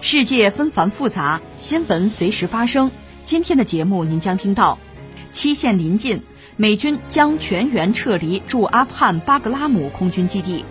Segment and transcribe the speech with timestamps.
[0.00, 2.92] 世界纷繁复杂，新闻随时发生。
[3.24, 4.78] 今天的节目您将听到：
[5.32, 6.22] 期限临近，
[6.56, 10.64] 美军将全员撤离驻阿富汗巴格拉姆空军基地；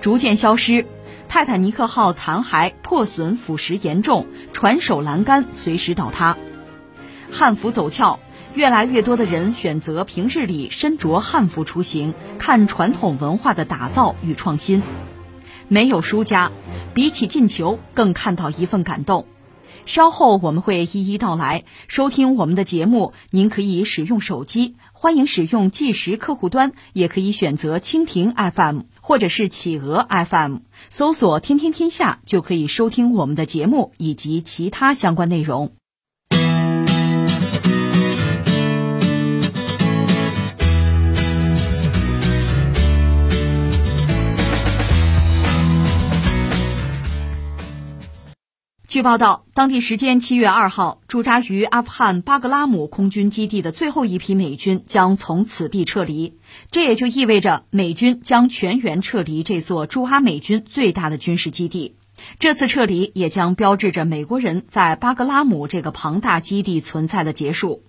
[0.00, 0.86] 逐渐消失，
[1.28, 6.36] 泰坦尼克号残骸破损腐蚀严重，船首栏杆随时倒塌；
[7.30, 8.18] 汉服走俏，
[8.54, 14.82] 越来越多的人选择平日里身着汉服出行，看传统文化的打造与创新。
[15.70, 16.50] 没有输家，
[16.98, 19.28] 比起进球，更看到一份感动。
[19.86, 21.62] 稍后我们会一一道来。
[21.86, 30.56] 收听我们的节目，您可以使用手机，欢迎使用计时客户端，也可以选择蜻蜓 FM 或者是企鹅 FM，
[30.88, 35.77] 搜索“天天天下”就可以收听我们的节目以及其他相关内容。
[48.88, 56.38] 据报道，当地时间七月二号，驻扎于阿富汗巴格拉姆空军基地的最后一批美军将从此地撤离。
[56.70, 61.96] 这也就意味着美军将全员撤离这座驻阿美军最大的军事基地。
[62.38, 67.82] 这次撤离也将标志着美国人在巴格拉姆这个庞大基地存在的结束。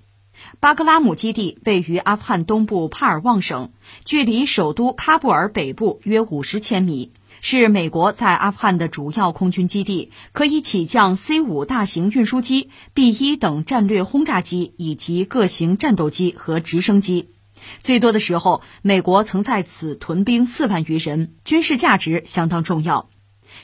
[0.59, 3.71] 巴格拉姆基地位于阿富汗东部帕尔旺省，
[4.03, 7.13] 距离首都喀布尔北部约五十千米。
[7.41, 17.29] 是美国在阿富汗的主要空军基地，可以起降 C 五大型运输机、B 一等战略轰炸机以及各型战斗机和直升机。
[17.81, 23.09] 最多的时候，美国曾在此屯兵四万余人，军事价值相当重要。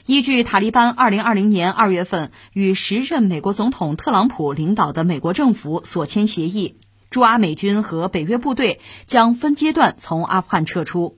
[0.06, 6.78] 依据塔利班2020年2月份与时任美国总统特朗普领导的美国政府所签协议，
[7.09, 11.18] 驻阿美军和北约部队将分阶段从阿富汗撤出。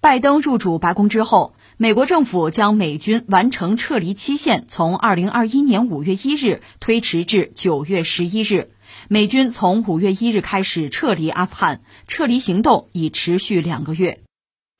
[0.00, 1.54] 拜登入主白宫之后。
[1.78, 8.70] 美国政府将美军完成撤离期限从二零二一年五月一日推迟至九月十一日。
[9.08, 14.20] 美军从五月一日开始撤离阿富汗，撤离行动已持续两个月。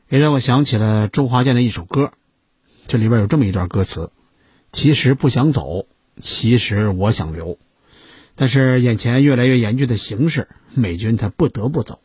[0.09, 2.13] 也让我想起了周华健的一首歌，
[2.89, 4.11] 这里边有这么一段歌词
[4.73, 5.87] ：“其实不想走，
[6.23, 7.59] 其实我想留，
[8.37, 12.01] 但是眼前越来越严峻的形势，美军他不得不走。”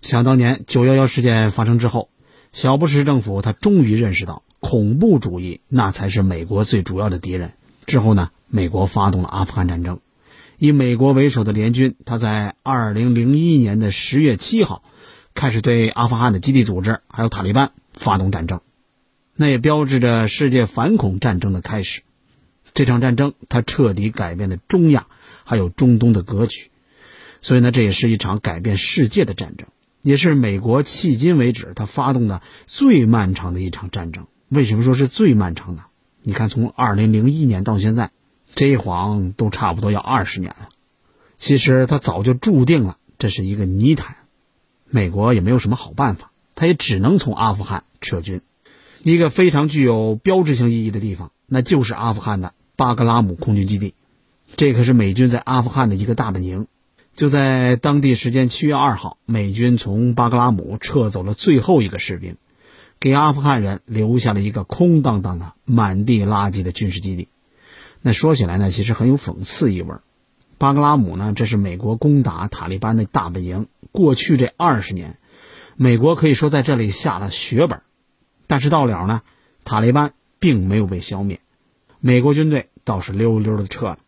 [0.00, 2.08] 想当年九幺幺事件发生之后。
[2.54, 7.54] 小布什政府他终于认识到，恐怖主义那才是美国最主要的敌人。
[7.84, 9.98] 之后呢，美国发动了阿富汗战争，
[10.58, 14.84] 以美国为首的联军，他在二零零一年的十月七号，
[15.34, 18.60] 开始对阿富汗的基地组织还有塔利班发动战争，
[19.34, 22.02] 那也标志着世界反恐战争的开始。
[22.72, 25.08] 这场战争它彻底改变了中亚
[25.42, 26.70] 还有中东的格局，
[27.42, 29.66] 所以呢，这也是一场改变世界的战争。
[30.04, 34.26] 也是美国迄今为止他发动的最漫长的一场战争。
[34.50, 35.84] 为什么说是最漫长呢？
[36.22, 38.10] 你看，从二零零一年到现在，
[38.54, 40.68] 这一晃都差不多要二十年了。
[41.38, 44.16] 其实他早就注定了这是一个泥潭，
[44.90, 48.42] 美国也没有什么好办法，他也只能从阿富汗撤军。
[49.02, 53.94] 一个非常具有标志性意义的地方，那就是阿富汗的巴格拉姆空军基地，
[54.56, 56.66] 这可是美军在阿富汗的一个大本营。
[57.16, 62.36] 就在当地时间七月二号，美军从巴格拉姆撤走了最后一个士兵，
[62.98, 67.28] 给阿富汗人留下了一个空荡荡的、满地垃圾的军事基地。
[68.02, 69.94] 那说起来呢，其实很有讽刺意味。
[70.58, 73.68] 巴格拉姆呢，这是美国攻打塔利班的大本营。
[73.92, 75.18] 过去这二十年，
[75.76, 77.82] 美国可以说在这里下了血本。
[78.48, 79.22] 但是到了呢，
[79.64, 81.38] 塔利班并没有被消灭，
[82.00, 83.98] 美国军队倒是溜溜的撤了。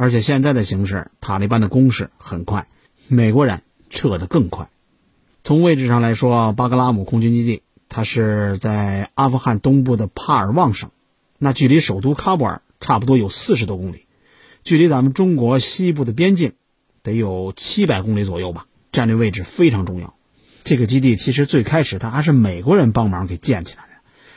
[0.00, 2.68] 而且现在的形势，塔利班的攻势很快，
[3.08, 4.70] 美国人撤得更快。
[5.42, 10.92] 从位置上来说，巴格拉姆空军基地它是在阿富汗东部的帕尔旺省，
[11.36, 14.06] 那距离首都喀布尔差不多有四十多公里，
[14.62, 16.52] 距离咱们中国西部的边境
[17.02, 20.14] 得有七百公里左右吧，战略位置非常重要。
[20.62, 23.90] 这个基地其实最开始它还是美国人帮忙给建起来的，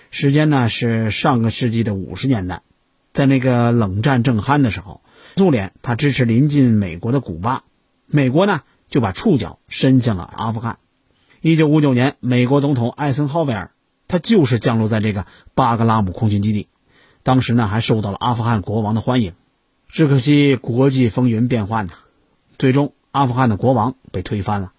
[0.09, 2.63] 时间呢是上个世纪的五十年代，
[3.13, 5.01] 在那个冷战正酣的时候。
[5.35, 7.63] 苏联他支持临近美国的古巴，
[8.05, 10.77] 美国呢就把触角伸向了阿富汗。
[11.41, 13.71] 一九五九年，美国总统艾森豪威尔
[14.07, 15.25] 他就是降落在这个
[15.55, 16.67] 巴格拉姆空军基地，
[17.23, 19.33] 当时呢还受到了阿富汗国王的欢迎。
[19.87, 21.93] 只可惜国际风云变幻呐，
[22.57, 24.73] 最终阿富汗的国王被推翻了，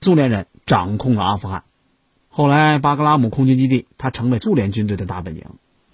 [0.00, 1.64] 苏联人掌控了阿富汗。
[2.28, 5.44] 后来巴格拉姆空军基地，它成为苏联军队的大本营，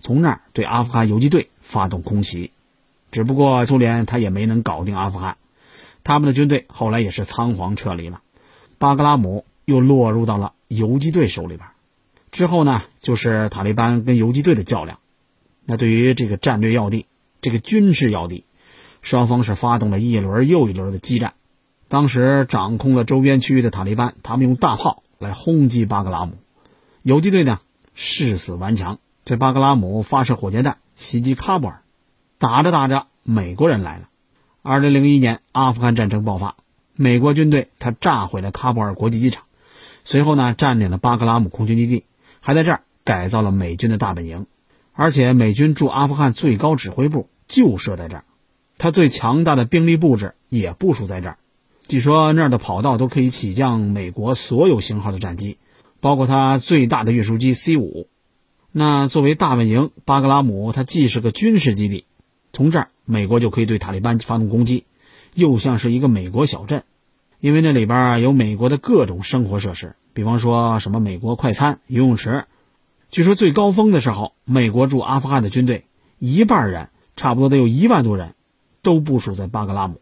[0.01, 2.53] 从那儿对阿富汗游击队发动空袭。
[3.11, 5.37] 只不过苏联他也没能搞定阿富汗，
[6.05, 8.23] 他们的军队后来也是仓皇撤离了，
[8.79, 11.69] 巴格拉姆又落入到了游击队手里边。
[12.31, 14.99] 之后呢，就是塔利班跟游击队的较量。
[15.65, 17.07] 那对于这个战略要地，
[17.41, 18.45] 这个军事要地。
[19.01, 21.35] 双方是发动了一轮又一轮的激战。
[21.87, 26.33] 当时掌控了周边区域的塔利班，他们用大炮来轰击巴格拉姆。
[27.03, 27.61] 游击队呢，
[27.95, 31.83] 誓死顽强，在巴格拉姆发射火箭弹袭击喀布尔。
[32.39, 34.09] 打着打着，美国人来了。
[34.63, 36.55] 二零零一年，阿富汗战争爆发，
[36.95, 39.45] 美国军队他炸毁了喀布尔国际机场，
[40.05, 42.05] 随后呢，占领了巴格拉姆空军基地，
[42.41, 44.47] 还在这儿改造了美军的大本营，
[44.93, 48.25] 而且美军驻阿富汗最高指挥部就设在这儿。
[48.79, 51.39] 他最强大的兵力布置也部署在这儿，
[51.89, 55.59] 据说那儿的跑道都可以起降美国所有型号的战机，
[56.01, 58.09] 包括它最大的运输机 C 五。
[58.71, 62.05] 那作为大本营，巴格拉姆它既是个军事基地，
[62.53, 64.85] 从这儿美国就可以对塔利班发动攻击，
[65.35, 66.85] 又像是一个美国小镇，
[67.41, 72.45] 因为那里边有美国的各种生活设施，比方说什么美国快餐、游泳池。
[73.11, 75.87] 据说最高峰的时候，美国驻阿富汗的军队
[76.19, 78.35] 一半人，差不多得有一万多人。
[78.81, 80.01] 都部署在巴格拉姆，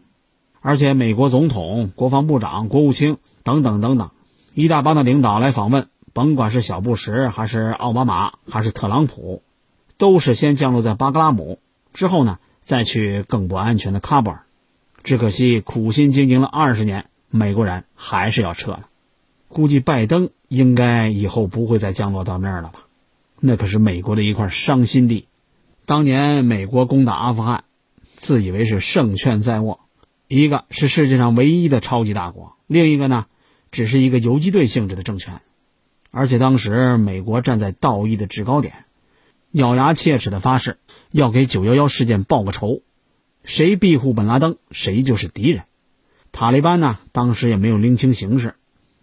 [0.60, 4.10] 而且美国总统、国防部长、国务卿等等等等，
[4.52, 9.42] 一大帮的领导来访问，甭管是小布什还是奥巴马还是特朗普，
[9.96, 11.58] 都是先降落在巴格拉姆，
[11.96, 14.44] 之后呢再去更不安全的喀布尔。
[15.02, 18.88] 只可惜苦心经营了二十年，美国人还是要撤了。
[19.48, 22.80] 估计拜登应该以后不会再降落到那儿了吧？
[23.40, 25.26] 那可是美国的一块伤心地。
[25.84, 27.64] 当年美国攻打阿富汗。
[28.18, 29.80] 自以为是胜券在握，
[30.26, 33.26] 一个是世界上唯一的超级大国，另一个呢，
[33.70, 35.42] 只是一个游击队性质的政权。
[36.10, 38.86] 而且当时美国站在道义的制高点，
[39.50, 40.78] 咬牙切齿的发誓
[41.16, 42.82] 要给九幺幺事件报个仇，
[43.42, 45.64] 谁庇护本拉登，谁就是敌人。
[46.30, 48.56] 塔利班呢，当时也没有拎清形势。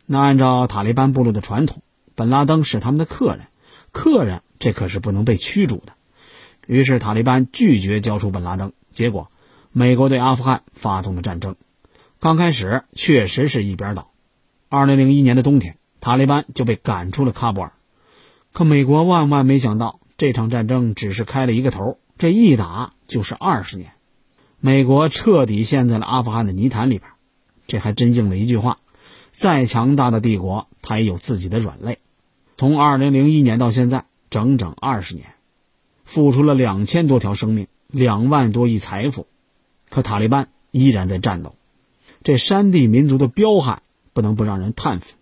[0.05, 1.81] 那按照塔利班部落的传统，
[2.13, 3.47] 本拉登是他们的客人，
[3.91, 5.93] 客人这可是不能被驱逐的。
[6.67, 8.73] 于是塔利班拒绝交出本拉登。
[8.93, 9.31] 结果，
[9.71, 11.55] 美国对阿富汗发动了战争。
[12.19, 14.11] 刚开始确实是一边倒。
[14.69, 17.71] 二零零一年的冬天，塔利班就被赶出了喀布尔。
[18.51, 23.91] 可美国万万没想到，这场战争只是开了一个头，这一打就是二十年。
[24.59, 27.09] 美国彻底陷在了阿富汗的泥潭里边。
[27.67, 28.79] 这还真应了一句话：
[29.31, 31.99] 再强大的帝国，它也有自己的软肋。
[32.57, 35.27] 从二零零一年到现在，整整二十年，
[36.05, 37.67] 付出了两千多条生命。
[37.87, 39.27] 两万多亿财富，
[39.91, 41.55] 可塔利班依然在战斗。
[42.23, 43.83] 这山地民族的彪悍
[44.13, 45.13] 不能不让人叹服。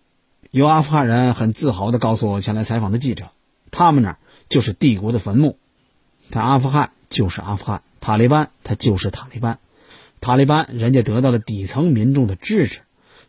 [0.50, 3.26] 有阿富汗人很自豪地告诉我前来采访的记者
[3.70, 4.18] ：“他们那儿
[4.48, 5.58] 就是帝国的坟墓。
[6.32, 9.60] 他阿富汗就是阿富汗，塔利班他就是塔利班。
[10.20, 12.80] 塔利班人家得到了底层民众的支持，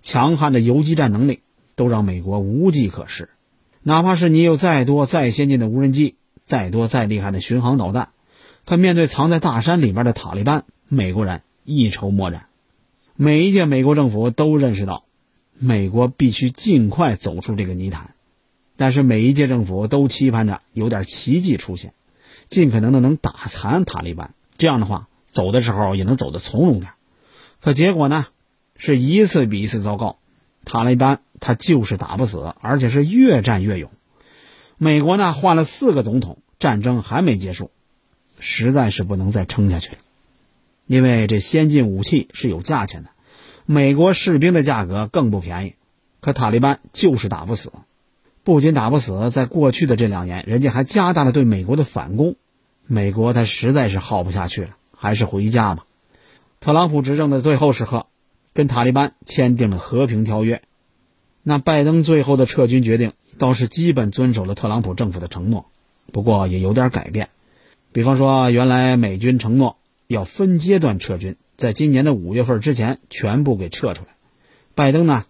[0.02, 1.42] 强悍的游击战能力
[1.76, 3.30] 都让美国无计可施。
[3.82, 8.10] 哪怕是你有再多再先进的无人机，再多再厉害的巡航导弹。”
[8.66, 12.46] 可面对藏在大山里边的塔利班，美国人一筹莫展。
[13.18, 15.04] 每一届美国政府都认识到，
[15.60, 18.16] 美国必须尽快走出这个泥潭。
[18.78, 21.94] 但是每一届政府都期盼着有点奇迹出现，
[22.54, 24.34] 尽可能的能打残塔利班。
[24.58, 26.92] 这样的话，走的时候也能走得从容点。
[27.60, 28.28] 可结果呢，
[28.78, 30.18] 是一次比一次糟糕。
[30.64, 33.92] 塔利班他就是打不死，而且是越战越勇。
[34.78, 37.72] 美国呢换了四个总统，战争还没结束。
[38.40, 39.98] 实在是不能再撑下去了，
[40.86, 43.10] 因为这先进武器是有价钱的，
[43.66, 45.76] 美国士兵的价格更不便宜。
[46.20, 47.72] 可塔利班就是打不死，
[48.44, 52.36] 不仅打不死，在过去的这两年，人家还加大了对美国的反攻。
[52.86, 55.86] 美国他实在是耗不下去了，还是回家吧。
[56.60, 58.08] 特朗普执政的最后时刻，
[58.54, 60.62] 跟塔利班签订了和平条约。
[61.44, 65.66] 那拜登最后的撤军决定倒是基本遵守了特朗普政府的承诺，
[66.12, 67.30] 不过也有点改变。
[67.92, 74.16] 比方说，原来美军承诺要分阶段撤军，在今年的五月份之前全部给撤出来。
[74.76, 75.26] 拜登呢，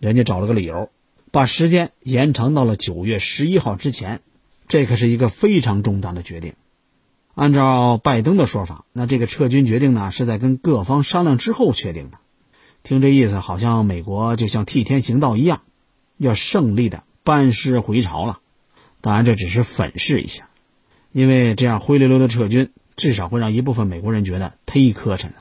[0.00, 0.90] 人家找了个理由，
[1.30, 4.20] 把时间延长到了九月十一号之前。
[4.66, 6.54] 这可是一个非常重大的决定。
[7.34, 12.18] 按照拜登的说法，那这个撤军决定呢，是在跟各方商量之后确定的。
[12.82, 15.62] 听这意思，好像美国就像替天行道一样，
[16.16, 18.38] 要胜利的班师回朝了。
[19.00, 20.48] 当然，这只是粉饰一下。
[21.12, 25.34] 因为这样灰溜溜的撤军，至少会让一部分美国人觉得忒磕碜了。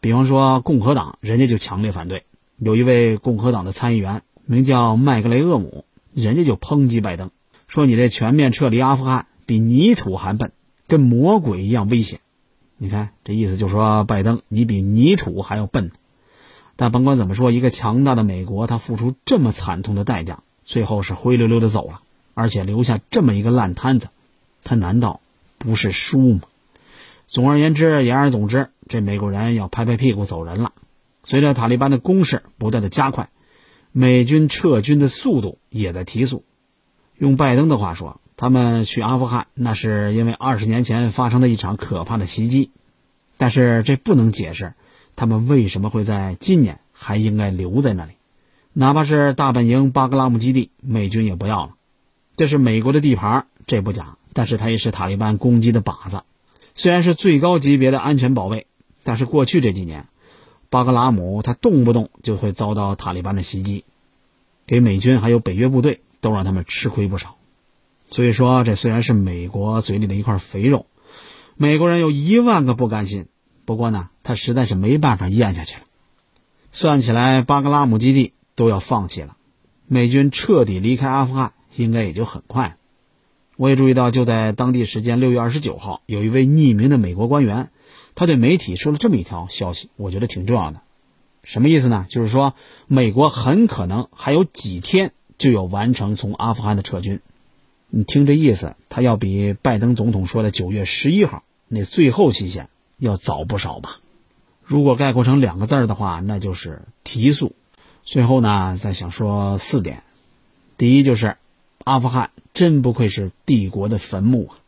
[0.00, 2.24] 比方说共和党，人家就强烈反对。
[2.56, 7.30] 有一位共和党的参议员名叫麦格雷厄姆，人家就抨击拜登，
[7.66, 10.52] 说你这全面撤离阿富汗比泥土还笨，
[10.90, 12.18] 跟魔鬼一样危险。
[12.76, 15.92] 你看这意思，就说拜登你比泥土还要笨。
[16.74, 22.02] 但甭管怎么说，一个强大的美国，他付出这么惨痛的代价，最后是灰溜溜的走了，
[22.34, 24.08] 而且留下这么一个烂摊子，
[24.64, 25.20] 他难道
[25.58, 26.40] 不是输吗？
[27.28, 30.72] 总而言之，言而总之，这美国人要拍拍屁股走人了。
[31.22, 33.30] 随着塔利班的攻势不断的加快，
[33.92, 36.44] 美军撤军的速度也在提速。
[37.16, 42.70] 用拜登的话说，他们去阿富汗那是因为二十年前发生的一场可怕的袭击，
[43.36, 44.72] 但是这不能解释。
[45.14, 48.12] 他们为什么会在今年还应该留在那里？
[48.72, 51.74] 哪怕是大本营巴格拉姆基地，美军也不要了。
[52.34, 56.22] 这是美国的地盘，这不假，但是它也是塔利班攻击的靶子。
[56.74, 58.66] 虽然是最高级别的安全保卫，
[59.04, 60.06] 但是过去这几年，
[60.70, 63.84] 巴格拉姆他动不动就会遭到塔利班的袭击，
[64.66, 67.36] 给美军还有北约部队都让他们吃亏不少。
[68.10, 70.86] 所以说，这虽然是美国嘴里的一块肥肉，
[71.56, 73.26] 美国人有一万个不甘心。
[73.64, 75.82] 不过呢，他实在是没办法咽下去了。
[76.72, 79.36] 算起来，巴格拉姆基地都要放弃了，
[79.86, 82.76] 美军彻底离开阿富汗应该也就很快。
[83.56, 87.70] 我也注意到，就在当地时间六月二十九号，有一位匿名的美国官员，
[88.16, 90.80] 他对媒体说了这么一条消息，我觉得挺重要的。
[91.44, 92.06] 什么意思呢？
[92.08, 92.54] 就是说，
[92.88, 97.20] 美国很可能还有几天就要完成从阿富汗的撤军。
[97.90, 102.68] 你听这意思，他要比拜登总统说的九月十一号那最后期限。
[103.02, 104.00] 要早不少吧？
[104.62, 107.56] 如果概括成两个字儿的话，那就是提速。
[108.04, 110.02] 最后呢，再想说四点：
[110.76, 111.38] 第一，就是
[111.82, 114.58] 阿富汗真不愧是帝国的坟墓啊！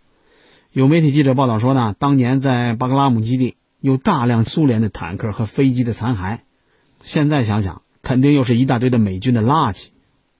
[0.72, 6.38] 有媒体记者报道说呢，当年在巴格拉姆基地有大量苏联的坦克和飞机的残骸，
[7.02, 9.88] 现在想想，肯定又是一大堆的美军的垃圾。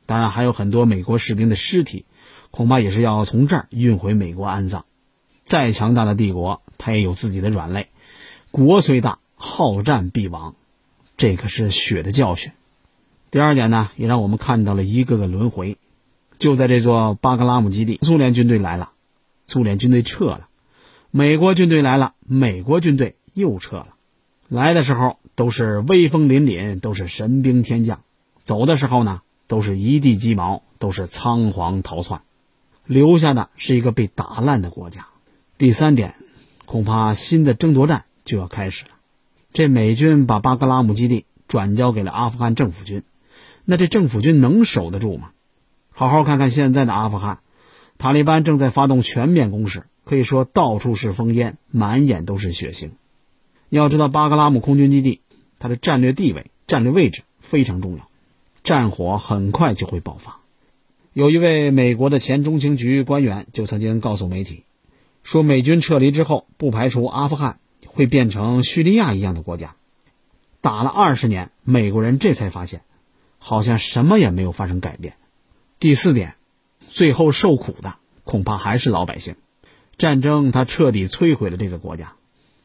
[0.07, 2.07] 当然，还有很多美国士兵的尸体，
[2.53, 4.85] 恐怕也是要从这儿运回美国安葬。
[5.43, 7.89] 再强大的帝国，它也有自己的软肋。
[8.53, 10.55] 国虽大，好战必亡，
[11.17, 12.53] 这可是血的教训。
[13.31, 15.79] 第二点呢，也让我们看到了一个个轮回。
[16.39, 18.91] 就在这座巴格拉姆基地，苏联军队来了，
[19.47, 20.49] 苏联军队撤了；
[21.11, 23.95] 美国军队来了，美国军队又撤了。
[24.49, 28.01] 来的时候都是威风凛凛，都是神兵天将；
[28.43, 32.23] 走的时候呢，都是一地鸡毛，都是仓皇逃窜。
[32.85, 35.07] 留下的是一个被打烂的国家。
[35.59, 36.15] 第三点，
[36.67, 38.91] 恐怕新的争夺战就要开始了。
[39.53, 43.03] 这美军把巴格拉姆基地转交给了阿富汗政府军，
[43.65, 45.31] 那这政府军能守得住吗？
[45.91, 47.41] 好好看看现在的阿富汗，
[47.99, 52.91] 塔利班正在发动全面攻势，可以说到处是烽烟，满眼都是血腥。
[53.69, 55.21] 要知道，巴格拉姆空军基地
[55.59, 58.09] 它的战略地位、战略位置非常重要，
[58.65, 60.42] 战火很快就会爆发。
[61.15, 64.65] 有一位美国的前中情局官员就曾经告诉媒体。
[65.23, 69.77] 说美军撤离之后，不排除阿富汗会变成叙利亚一样的国家。
[70.63, 72.81] 打了二十年，美国人这才发现，
[73.39, 75.17] 好像什么也没有发生改变。
[75.79, 76.37] 第四点，
[76.89, 79.37] 最后受苦的恐怕还是老百姓。
[79.99, 82.15] 战争它彻底摧毁了这个国家。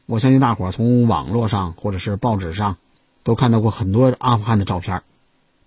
[0.06, 2.78] 我相信大伙儿从网络上或者是报纸上，
[3.24, 5.02] 都看到过很多阿富汗的照片，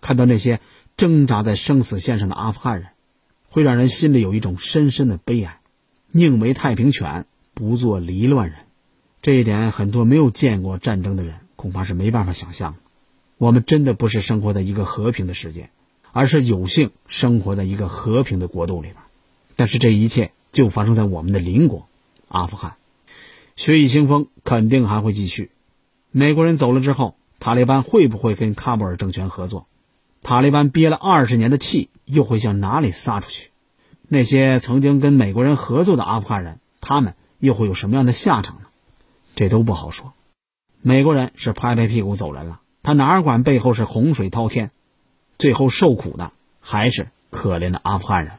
[0.02, 0.60] 看到那些
[0.98, 2.90] 挣扎在生死线上的阿富汗人，
[3.50, 5.60] 会让人心里有一种深深的悲哀。
[6.12, 8.60] 宁为太平犬，不做离乱人。
[9.22, 12.76] 这一点，很多没有见过战争的人恐怕是没办法想象。
[13.38, 15.70] 我们真的不是生活在一个和平的世界，
[16.12, 18.96] 而是有幸生活在一个和平的国度里边。
[19.56, 21.88] 但是这一切就发生在我们的邻国
[22.28, 22.76] 阿富汗。
[23.56, 25.52] 血雨腥风肯定还会继续。
[26.12, 29.68] 美国人走了之后，塔利班会不会跟喀布尔政权合作？
[30.22, 33.52] 塔利班憋了二十年的气又会向哪里撒出去？
[34.08, 38.68] 那些曾经跟美国人合作的阿富汗人，他们又会有什么样的下场呢？
[39.36, 40.14] 这都不好说。
[40.82, 44.72] 美国人是拍拍屁股走人了，他哪管背后是洪水滔天，
[45.38, 48.34] 最后受苦的还是可怜的阿富汗人。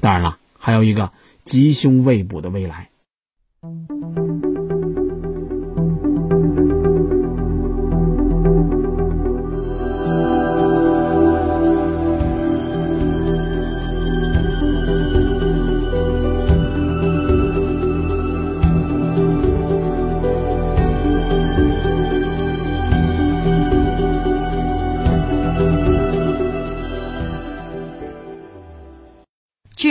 [0.00, 1.12] 当然了，还有一个
[1.44, 2.90] 吉凶未卜的未来。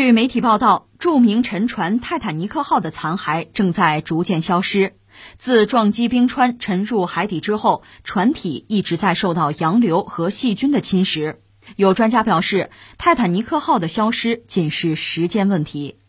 [0.04, 4.98] 据媒体报道，著名沉船泰坦尼克号的残骸正在逐渐消失。
[5.38, 11.38] 自撞击冰川沉入海底之后，船体一直在受到洋流和细菌的侵蚀。
[11.78, 16.00] 有专家表示，泰坦尼克号的消失仅是时间问题。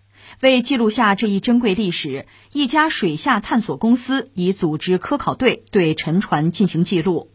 [0.40, 7.30] 为记录下这一珍贵历史，一家水下探索公司已组织科考队对沉船进行记录。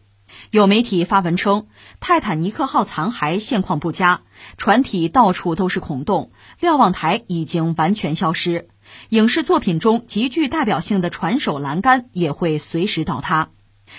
[0.50, 1.68] 有媒体发文称，
[2.00, 4.22] 泰坦尼克号残骸现况不佳，
[4.56, 8.66] 船体到处都是孔洞，瞭望台已经完全消失。
[9.10, 13.50] 影视作品中极具代表性的船首栏杆也会随时倒塌。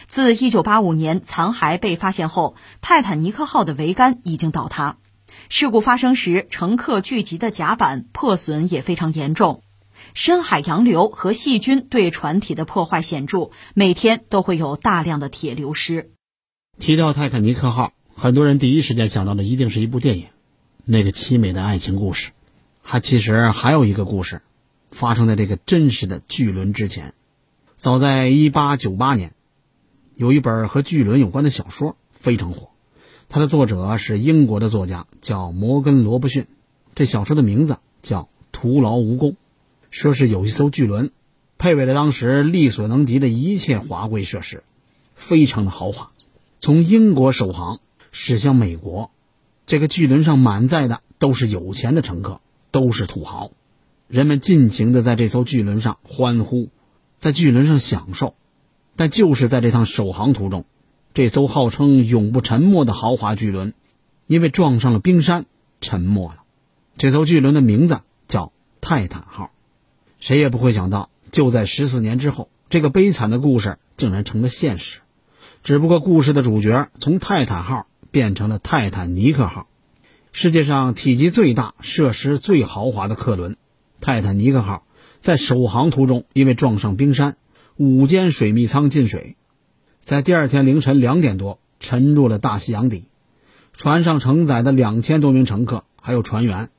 [0.08, 4.98] 自1985年残骸被发现后，泰坦尼克号的桅杆已经倒塌。
[5.48, 9.64] 事故发生时，乘客聚集的甲板破损也非常严重。
[10.14, 16.12] 深海洋流和细菌对船体的破坏显著，每天都会有大量的铁流失。
[16.82, 20.26] 提到泰坦尼克号，很多人第一时间想到的一定是一部电影，
[20.84, 22.32] 那个凄美的爱情故事。
[22.82, 24.42] 还其实还有一个故事，
[24.90, 27.14] 发生在这个真实的巨轮之前。
[27.78, 29.34] 早在1898年，
[30.16, 32.70] 有一本和巨轮有关的小说非常火，
[33.30, 36.48] 它的作者是英国的作家，叫摩根·罗伯逊。
[36.96, 39.34] 这小说的名字叫《徒劳无功》，
[39.92, 41.12] 说是有一艘巨轮，
[41.60, 44.64] 配备了当时力所能及的一切华贵设施，
[45.14, 46.11] 非常的豪华。
[46.62, 47.80] 从英国首航
[48.12, 49.10] 驶向美国，
[49.66, 52.40] 这个巨轮上满载的都是有钱的乘客，
[52.70, 53.50] 都是土豪。
[54.08, 56.70] 人们尽情的在这艘巨轮上欢呼，
[57.18, 58.36] 在巨轮上享受。
[58.96, 60.66] 但就是在这趟首航途中，
[61.16, 63.74] 这艘号称永不沉没的豪华巨轮，
[64.28, 65.48] 因为撞上了冰山，
[65.80, 66.44] 沉没了。
[66.96, 69.50] 这艘巨轮的名字叫泰坦号。
[70.20, 75.00] 谁也不会想到，就在十四年之后，这个悲惨的故事竟然成了现实。
[75.64, 79.68] 只不过故事的主角从泰坦号变成了泰坦尼克号，
[80.32, 83.58] 世界上体积最大、设施最豪华的客轮——
[84.02, 84.88] 泰坦尼克号，
[85.20, 87.38] 在首航途中因为撞上冰山。
[87.78, 89.38] 五间水密舱进水，
[90.04, 93.06] 在第二天凌晨两点多沉入了大西洋底。
[93.74, 96.70] 船上承载的两千多名乘客还有船员，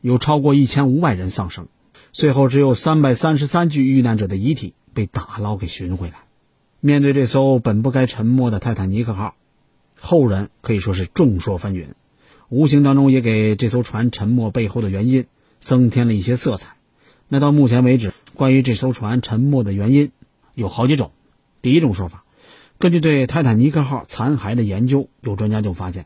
[0.00, 1.68] 有超过一千五百人丧生。
[2.12, 6.23] 最后只有三百三十三具遇难者的遗体被打捞给寻回来。
[6.86, 9.36] 面对这艘本不该沉没的泰坦尼克号，
[9.98, 11.86] 后人可以说是众说纷纭，
[12.50, 15.24] 无形当中也给这艘船沉没背后的原因
[15.60, 16.76] 增添了一些色彩。
[17.26, 20.12] 那到目前为止，关于这艘船沉没的原因。
[20.54, 21.12] 有好几种。
[21.62, 22.22] 第一种说法，
[22.78, 26.04] 根据对泰坦尼克号残骸的研究，有专家就发现，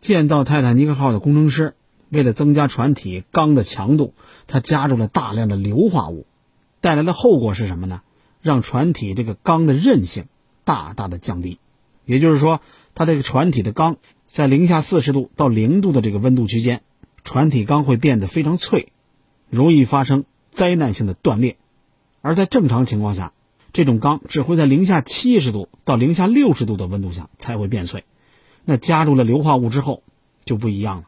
[0.00, 1.74] 建造泰坦尼克号的工程师
[2.08, 4.14] 为了增加船体钢的强度，
[4.48, 6.26] 他加入了大量的硫化物，
[6.80, 8.02] 带来的后果是什么呢？
[8.48, 10.24] 让船体这个钢的韧性
[10.64, 11.58] 大大的降低。
[12.06, 12.62] 也就是说，
[12.94, 16.80] 它这个船体的钢在零下四十度到零度的这个温度区间，
[17.22, 18.92] 船体钢会变得非常脆，
[19.50, 21.58] 容易发生灾难性的断裂。
[22.22, 23.34] 而在正常情况下，
[23.74, 28.04] 这种钢只会在零下七十度到零下六十度的温度下才会变脆，
[28.64, 30.02] 那加入了硫化物之后
[30.46, 31.04] 就不一样了。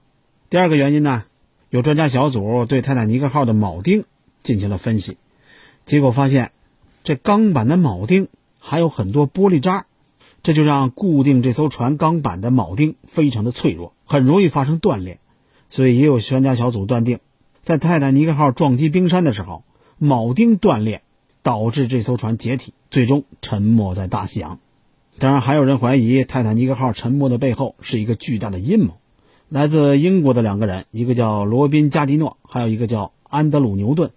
[0.51, 1.25] 第二个原因呢，
[1.71, 4.05] 有专家小组对泰坦尼克号的铆钉
[4.43, 5.17] 进行了分析，
[5.87, 6.53] 结果发现
[7.05, 9.87] 这钢板的铆钉还有很多玻璃渣，
[10.43, 15.21] 这就让固定这艘船钢板的铆钉非常的脆弱，很容易发生断裂。
[15.69, 17.19] 所以也有专家小组断定，
[17.63, 19.65] 在泰坦尼克号撞击冰山的时候，
[19.99, 21.03] 铆钉断裂。
[21.43, 24.59] 导致这艘船解体，最终沉没在大西洋。
[25.19, 28.99] 当然，还有人怀疑泰坦尼克号沉没的背后是一个巨大的阴谋。
[29.49, 34.11] 来自英国的两个人，一个叫罗宾·加迪诺，还有一个叫安德鲁·牛顿。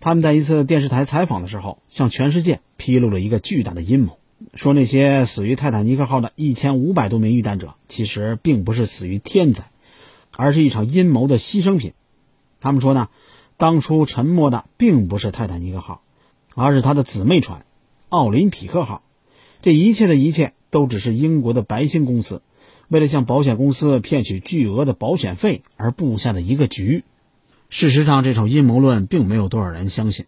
[0.00, 4.18] 他们在一次电视台采访的时候，向全世界披露了一个巨大的阴谋，
[4.54, 9.70] 说那些死于泰坦尼克号的一千五百多名遇难者，其实并不是死于天灾，
[10.36, 11.92] 而是一场阴谋的牺牲品。
[12.60, 13.08] 他们说呢，
[13.56, 16.02] 当初沉没的并不是泰坦尼克号。
[16.60, 17.64] 而是他的姊妹船
[18.10, 19.02] “奥林匹克号”，
[19.62, 22.42] 这一切的一切都只是英国的白星公司
[22.88, 27.04] 为了向保险公司骗取巨额的保险费而布下的一个局。
[27.70, 30.24] 事实上，这种阴谋论并没有多少人相信，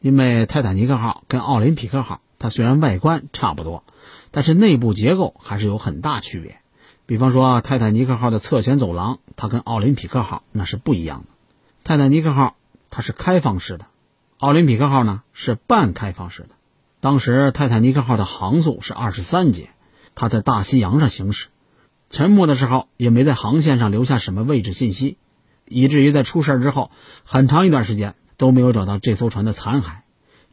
[0.00, 3.84] 因为泰坦尼克号跟奥林匹克号，它虽然外观差不多，
[4.30, 6.58] 但是内部结构还是有很大区别。
[7.06, 11.26] 比方说，泰坦尼克号的侧舷走廊，它跟奥林匹克号那是不一样的。
[11.84, 12.54] 泰坦尼克号
[12.90, 13.86] 它是开放式的。
[14.36, 16.50] 奥林匹克号呢是半开放式的，
[17.00, 19.70] 当时泰坦尼克号的航速是二十三节，
[20.14, 21.46] 它在大西洋上行驶，
[22.10, 25.16] 沉没的时候也没在航线上留下什么位置信息，
[25.66, 26.90] 以至于在出事之后
[27.24, 29.98] 很长一段时间都没有找到这艘船的残骸，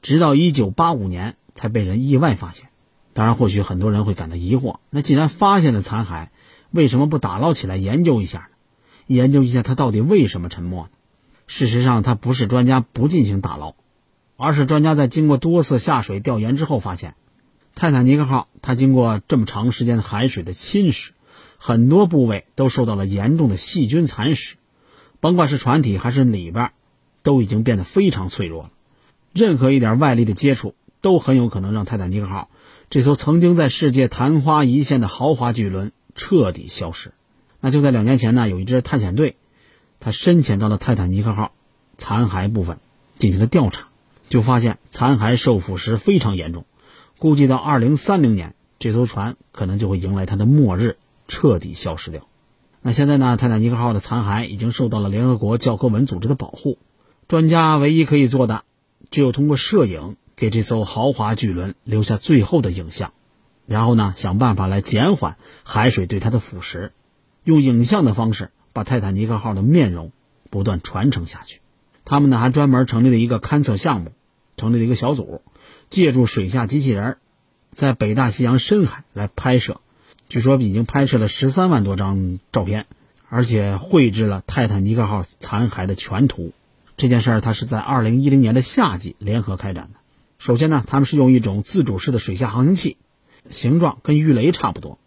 [0.01, 2.69] 直到一九八五年才被人意外发现。
[3.13, 6.27] 当然，或许很多人会感到疑惑，那既然发现了残骸，
[6.71, 8.45] 为什么不打捞起来研究一下呢？
[9.07, 10.89] 研究一下它到底为什么沉没呢？
[11.47, 13.75] 事实上，它不是专家不进行打捞。
[14.37, 17.13] 而是专家在经过多次下水调研之后发现，
[17.75, 21.09] 泰坦尼克号它经过这么长时间的海水的侵蚀，
[21.57, 24.55] 很多部位都受到了严重的细菌蚕食，
[25.21, 26.71] 甭管是船体还是里边，
[27.23, 28.71] 都已经变得非常脆弱了。
[29.31, 32.49] 任何一点外力的接触，都很有可能让泰坦尼克号
[32.89, 37.13] 这艘曾经在世界昙花一现的豪华巨轮彻底消失。
[37.59, 39.37] 那就在两年前呢，有一支探险队，
[39.99, 41.53] 他深潜到了泰坦尼克号
[41.95, 42.79] 残骸部分
[43.19, 43.89] 进行了调查，
[44.27, 46.65] 就发现残骸受腐蚀非常严重，
[47.19, 52.27] 估计到二零三零年，这艘船可能就会迎来它的末日，彻底消失掉。
[52.83, 56.79] 那现在呢，泰坦尼克号的残骸已经受到了联合国教科文组织的保护，
[57.27, 58.63] 专家唯一可以做的，
[59.11, 63.13] 只有通过摄影给这艘豪华巨轮留下最后的影像，
[63.67, 66.89] 然后呢，想办法来减缓海水对它的腐蚀。
[67.43, 70.11] 用影像的方式把泰坦尼克号的面容
[70.49, 71.59] 不断传承下去。
[72.03, 74.11] 他们呢还专门成立了一个勘测项目，
[74.57, 75.43] 成立了一个小组，
[75.89, 77.17] 借助水下机器人，
[77.71, 79.80] 在北大西洋深海来拍摄。
[80.31, 82.85] 据说已经拍摄了十三万多张照片，
[83.27, 86.53] 而且绘制了泰坦尼克号残骸的全图。
[86.95, 89.99] 这件事儿，它是在二零一零年的夏季联合开展的。
[90.39, 92.95] 首先呢，他们是用一种自主式的水下航行器，
[93.49, 94.99] 形状跟鱼雷差不多。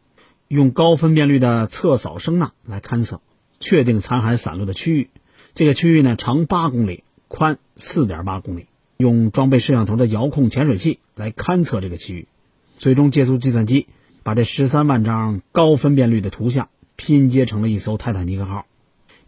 [0.46, 3.22] 用高分辨率的测扫声呐来勘测，
[3.60, 5.08] 确定残骸散落的区域。
[5.54, 8.66] 这个区域呢，长八公里，宽四点八公里。
[8.98, 12.28] 用装备摄像头的遥控潜水器来勘测这个区域，
[12.76, 13.86] 最终借助计算机
[14.24, 18.66] 把这十三万张高分辨率的图像拼接成了一艘泰坦尼克号，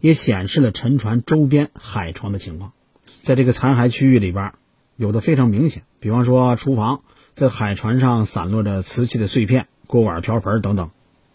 [0.01, 2.73] 也显示了沉船周边海床的情况。
[3.21, 4.53] 在这个残骸区域里边，
[4.95, 10.89] 有的非常明显，比方说厨房，在海船上散落着瓷器的碎片、锅碗瓢盆等等。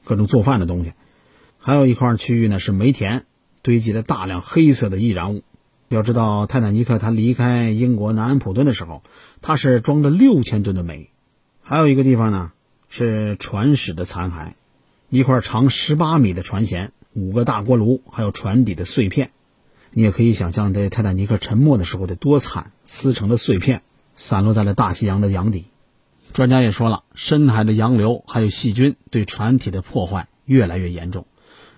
[0.05, 0.95] 各种做饭的东西，
[1.59, 3.25] 还有一块区域呢是煤田，
[3.63, 5.45] 堆积了大量黑色的易燃物。
[5.89, 9.05] 要知道，泰坦尼克它离开英国南安普敦的时候，
[9.43, 11.11] 它是装着六千吨的煤。
[11.63, 12.51] 还有一个地方呢
[12.95, 14.53] 是船室的残骸，
[15.09, 19.31] 一块长十八米的船舷，五个大锅炉，还有船底的碎片。
[19.93, 23.81] 你也可以想象，这泰坦尼克沉没的时候得多惨，撕成了碎片
[24.15, 25.69] 散落在了大西洋的洋底。
[26.35, 31.25] 专家也说了，深海的洋流还有细菌对船体的破坏越来越严重，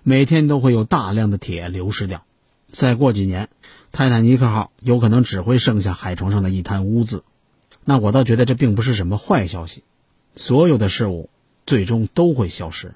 [0.03, 2.25] 每天都会有大量的铁流失掉。
[2.73, 3.51] 再过几年，
[3.93, 7.23] 泰坦尼克号有可能只会剩下海床上的一滩污渍。
[7.85, 9.85] 那我倒觉得这并不是什么坏消息，
[10.35, 11.31] 所有的事物
[11.67, 12.95] 最终都会消失，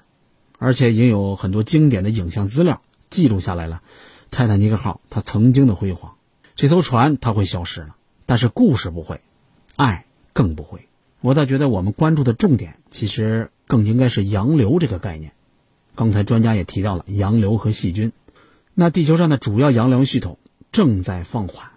[0.57, 3.81] 而且已经有很多经典的影像资料记录下来了。
[4.31, 6.15] 泰坦尼克号它曾经的辉煌，
[6.55, 9.21] 这艘船它会消失了，但是故事不会，
[9.75, 10.87] 爱更不会。
[11.21, 15.33] 我倒觉得，我们关注的重点其实更应该是洋流这个概念。
[15.95, 18.11] 刚才专家也提到了洋流和细菌，
[18.73, 20.37] 那地球上的主要洋流系统
[20.71, 21.69] 正在放缓，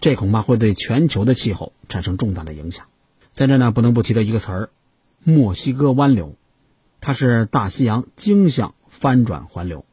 [0.00, 2.86] 这恐怕会对全球的气候产生重大的影响。
[3.32, 4.70] 在这呢，不能不提到一个词儿——
[5.28, 6.36] 墨西哥湾流，
[7.00, 9.84] 它是大西洋经向翻转环流，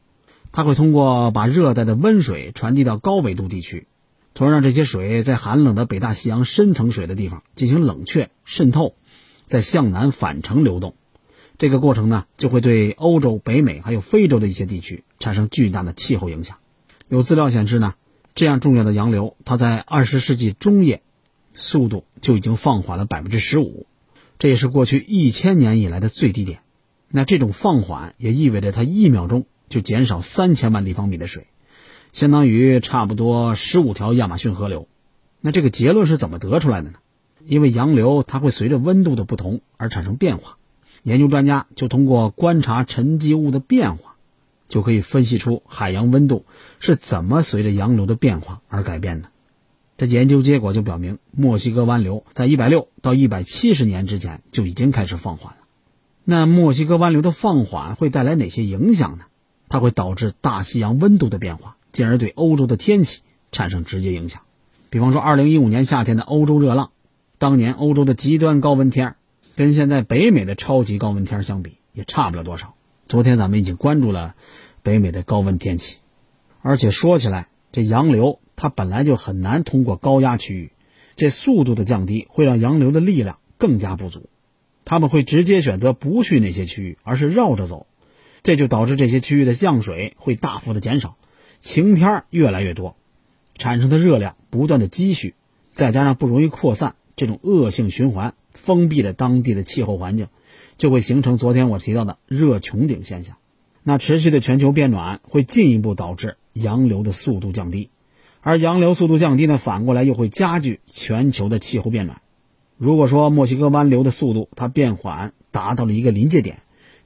[0.52, 3.88] 它会通过把热带的温水传递到高纬度地区。
[4.36, 8.94] 从而让这些水在寒冷的北大西洋深层水的地方进行冷却渗透，
[9.44, 10.94] 再向南返程流动。
[11.58, 16.58] 这个过程呢，就会对欧洲、北美还有非洲的一些地区产生巨大的气候影响。
[17.08, 17.94] 有资料显示呢，
[18.36, 21.02] 这样重要的洋流，它在二十世纪中叶，
[21.54, 23.88] 速度就已经放缓了百分之十五，
[24.38, 26.60] 这也是过去一千年以来的最低点。
[27.08, 31.46] 那这种放缓也意味着它一秒钟就减少三千万立方米的水。
[32.12, 34.88] 相当于差不多十五条亚马逊河流，
[35.40, 36.98] 那这个结论是怎么得出来的呢？
[37.44, 40.56] 因为洋流它会随着温度的不同而产生变化，
[41.02, 44.14] 研究专家就通过观察沉积物的变化，
[44.68, 46.46] 就可以分析出海洋温度
[46.78, 49.28] 是怎么随着洋流的变化而改变的。
[50.06, 55.58] 这研究结果就表明，墨西哥湾流在一百六到一百七十年之前就已经开始放缓了。
[56.24, 59.24] 那墨西哥湾流的放缓会带来哪些影响呢？
[59.68, 61.76] 它会导致大西洋温度的变化。
[61.92, 63.20] 进而对欧洲的天气
[63.52, 64.42] 产生直接影响，
[64.90, 66.90] 比方说，二零一五年夏天的欧洲热浪，
[67.38, 69.14] 当年欧洲的极端高温天
[69.54, 72.74] 跟现在北美的超级高温天相比，也差不了多少。
[73.06, 74.34] 昨天咱们已经关注了
[74.82, 75.98] 北美的高温天气，
[76.62, 80.72] 而且说起来，这洋流它本来就很难通过高压区域，
[81.16, 84.28] 这速度的降低会让洋流的力量更加不足，
[84.84, 87.86] 他们会直接选择不去那些区域，而是绕着走，
[88.42, 91.16] 这就导致这些区域的降水会大幅的减少。
[91.60, 92.96] 晴天越来越多，
[93.56, 95.34] 产生的热量不断的积蓄，
[95.74, 100.28] 再加上不容易扩散，这种恶性循环封闭了当地的气候环境，
[100.76, 103.36] 就会形成昨天我提到的热穹顶现象。
[103.82, 107.90] 那持续的全球变暖会进一步导致洋流的速度降低，
[108.46, 112.20] 而洋流速度降低呢，反过来又会加剧全球的气候变暖。
[112.76, 116.58] 如果说墨西哥湾流的速度它变缓，达到了一个临界点，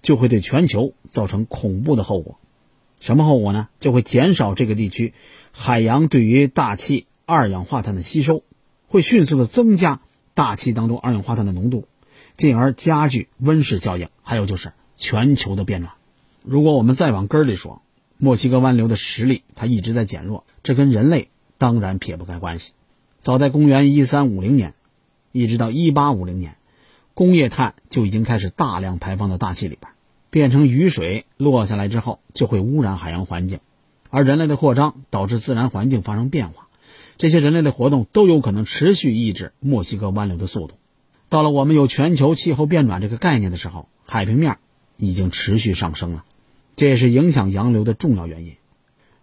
[0.02, 2.40] 就会对全球造成恐怖的后果。
[2.98, 3.68] 什么后果呢？
[3.78, 5.14] 就会减少这个地区
[5.52, 8.42] 海洋对于大气二氧化碳的吸收，
[8.88, 10.00] 会迅速的增加
[10.34, 11.86] 大气当中二氧化碳的浓度，
[12.36, 15.92] 进而加剧温室效应，还有就是全球的变暖。
[16.42, 17.80] 如果我们再往根儿里说，
[18.16, 22.72] 墨西哥湾流的实力它一直在减弱，这跟人类当然撇不开关系。
[23.20, 24.74] 早在公元一三五零年，
[25.32, 26.58] 一直到一八五零年，
[27.14, 29.90] 工业碳就已经开始大量排放到大气里边，
[30.28, 33.60] 变成雨水落下来之后就会污染海洋环境，
[34.10, 36.68] 而人类的扩张导致自然环境发生变化，
[37.16, 40.74] 这些人类的活动都有可能持续抑制墨西哥湾流的速度。
[41.30, 44.58] 到了我们有全球气候变暖这个概念的时候，海平面
[44.98, 46.26] 已经持续上升了。
[46.76, 48.56] 这也是影响洋流的重要原因。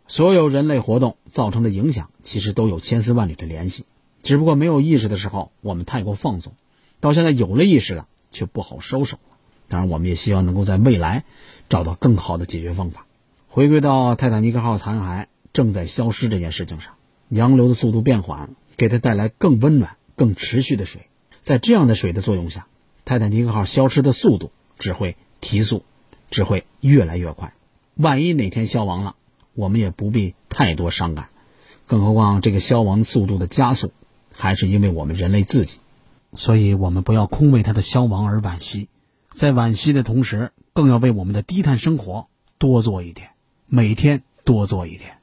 [0.08, 3.86] 所有人类活动造成的影响，其实都有千丝万缕的联系，
[4.24, 6.54] 只不过没有意识的时候，我们太过放纵；
[7.00, 9.38] 到现在有了意识了，却不好收手了。
[9.68, 11.26] 当然，我们也希望能够在未来
[11.70, 13.06] 找到更好的解决方法。
[13.48, 16.94] 回归到泰坦尼克号残骸正在消失这件事情上，
[17.30, 21.08] 洋流的速度变缓，给它带来更温暖、更持续的水。
[21.42, 22.68] 在这样的水的作用下，
[23.06, 25.84] 泰坦尼克号消失的速度只会提速。
[26.32, 27.54] 只会越来越快，
[27.94, 29.16] 万一哪天消亡了，
[29.56, 31.30] 我们也不必太多伤感。
[31.88, 33.92] 更何况这个消亡速度的加速，
[34.34, 35.78] 还是因为我们人类自己，
[36.34, 38.90] 所以我们不要空为它的消亡而惋惜，
[39.32, 43.30] 在惋惜的同时，更要为我们的低碳生活多做一点，
[43.68, 45.18] 每天多做一点。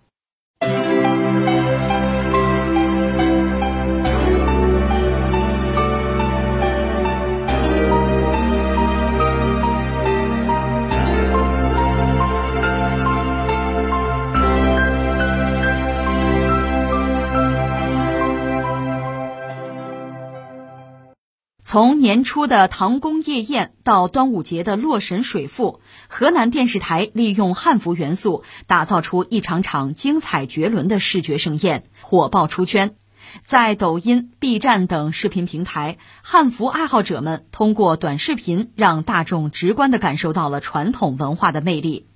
[21.73, 32.95] 从年初的唐宫夜宴到端午节的洛神水赋，河南电视台利用汉服元素，打造出一场场精彩绝伦的视觉盛宴，火爆出圈。
[33.43, 42.07] 在抖音、B 站等视频平台，汉服爱好者们通过短视频，让大众直观地感受到了传统文化的魅力。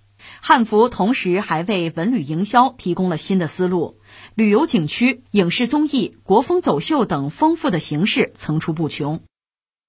[0.43, 4.01] 汉服同时还为文旅营销提供了新的思路，
[4.35, 9.23] 旅游景区、影视综艺、国风走秀等丰富的形式层出不穷。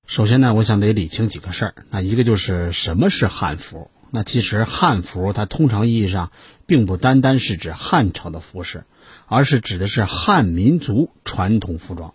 [0.07, 1.73] 首先呢，我想得理清几个事儿。
[1.89, 3.91] 那一个就是什么是汉服？
[4.09, 6.31] 那其实汉服它通常意义上
[6.65, 8.85] 并不单单是指汉朝的服饰，
[9.25, 12.13] 而是指的是汉民族传统服装，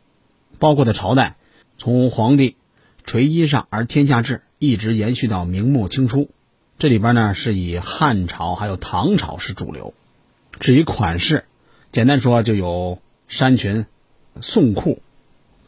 [0.58, 1.36] 包括的朝代，
[1.76, 2.56] 从皇帝
[3.04, 6.30] 垂衣裳而天下治，一直延续到明末清初。
[6.78, 9.92] 这里边呢是以汉朝还有唐朝是主流。
[10.60, 11.44] 至于款式，
[11.92, 13.84] 简单说就有衫裙、
[14.40, 15.02] 宋裤，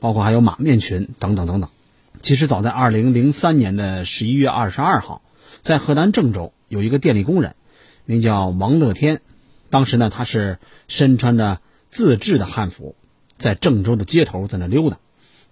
[0.01, 1.69] 包括还有马面裙等等等等。
[2.25, 5.21] 其实早在二零零三年的十一月二十二号，
[5.61, 7.55] 在河南郑州有一个电力工人，
[8.07, 9.21] 名叫王乐天。
[9.69, 10.59] 当时呢，他是
[10.89, 11.61] 身穿着
[11.91, 12.97] 自制的汉服，
[13.37, 14.97] 在郑州的街头在那溜达。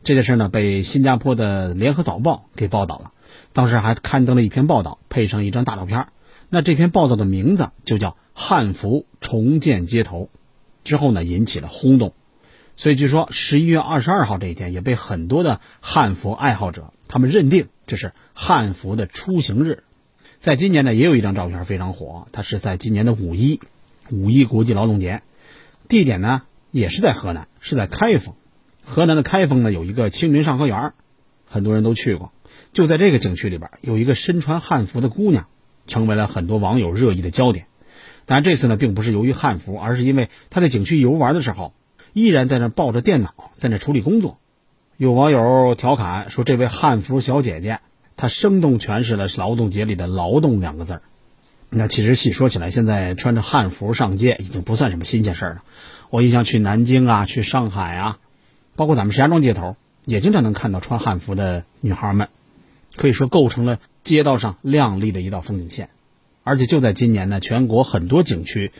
[0.02, 3.12] 这件事呢，被新加坡的联合早报给报道了。
[3.52, 6.06] 当时还刊登了一篇报道，配上一张大照片。
[6.48, 10.30] 那这篇报道的名字就叫《汉服重建街头》，
[10.84, 12.14] 之后呢，引起了轰动。
[12.76, 19.84] 所以据说十一月二十二号这一天也被很多的汉服爱好者他们认定这是汉服的出行日。
[20.40, 23.60] 在今年呢，也有一张照片非常火，它是在今年的五一，
[24.10, 25.22] 五一国际劳动节，
[25.86, 28.34] 地点呢也是在河南，是在开封。
[28.84, 30.94] 河南的开封呢有一个青云上河园，
[31.46, 32.32] 很多人都去过。
[32.72, 35.46] 就在这个景区里边，有一个身穿汉服的姑娘，
[35.86, 37.66] 成为了很多网友热议的焦点。
[38.24, 41.74] 当然这次呢，并不是由于汉服，而是因为她在景区游玩的时候。
[42.12, 44.38] 依然在那抱着电脑，在那处理工作。
[44.96, 47.80] 有网友调侃说：“这位汉服小姐姐，
[48.16, 51.02] 她生动诠释了劳动节里的‘劳动’两个字儿。”
[51.74, 55.62] 那其实细说起来，现在穿着汉服上街已经不算什么新鲜事儿了。
[56.10, 58.18] 我印象去南京啊，去上海啊，
[58.76, 62.28] 包括咱们石家庄街头，也经常能看到穿汉服的女孩们，
[62.94, 65.88] 可以说构成了街道上亮丽的一道风景线。
[66.44, 68.70] 而且就在今年呢，全国很多景区。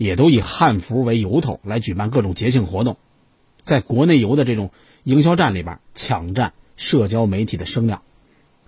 [0.00, 2.96] 也都以汉服为由头来举办各种节庆活动，
[3.62, 4.70] 在国内游的这种
[5.02, 8.00] 营销战里边抢占社交媒体的声量，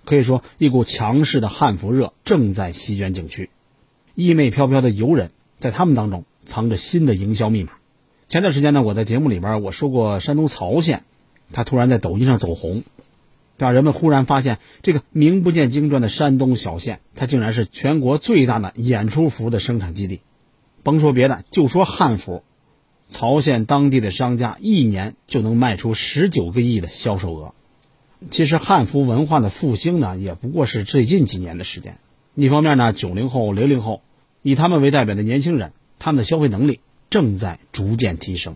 [0.05, 3.49] 可以说一股强势的汉服热正在席卷景区，
[4.13, 7.71] 衣袂飘飘的游人在他们当中藏着新的营销密码。
[8.27, 11.03] 前段时间呢，我在节目里边我说过山东曹县，
[11.51, 12.83] 他突然在抖音上走红，
[13.57, 20.21] 让人们忽然发现这个名不见经传的山东小县，它竟然是全国最大的演出服的生产基地。
[20.83, 22.43] 甭说别的，就说汉服，
[23.07, 27.55] 曹县当地的商家一年就能卖出十九个亿的销售额。
[28.29, 31.99] 其实汉服文化的复兴呢，也不过是最近几年的时间。
[32.35, 34.01] 一方面呢，九零后、零零后，
[34.41, 38.55] 以他们为代表的年轻人，他们的消费能力正在逐渐提升，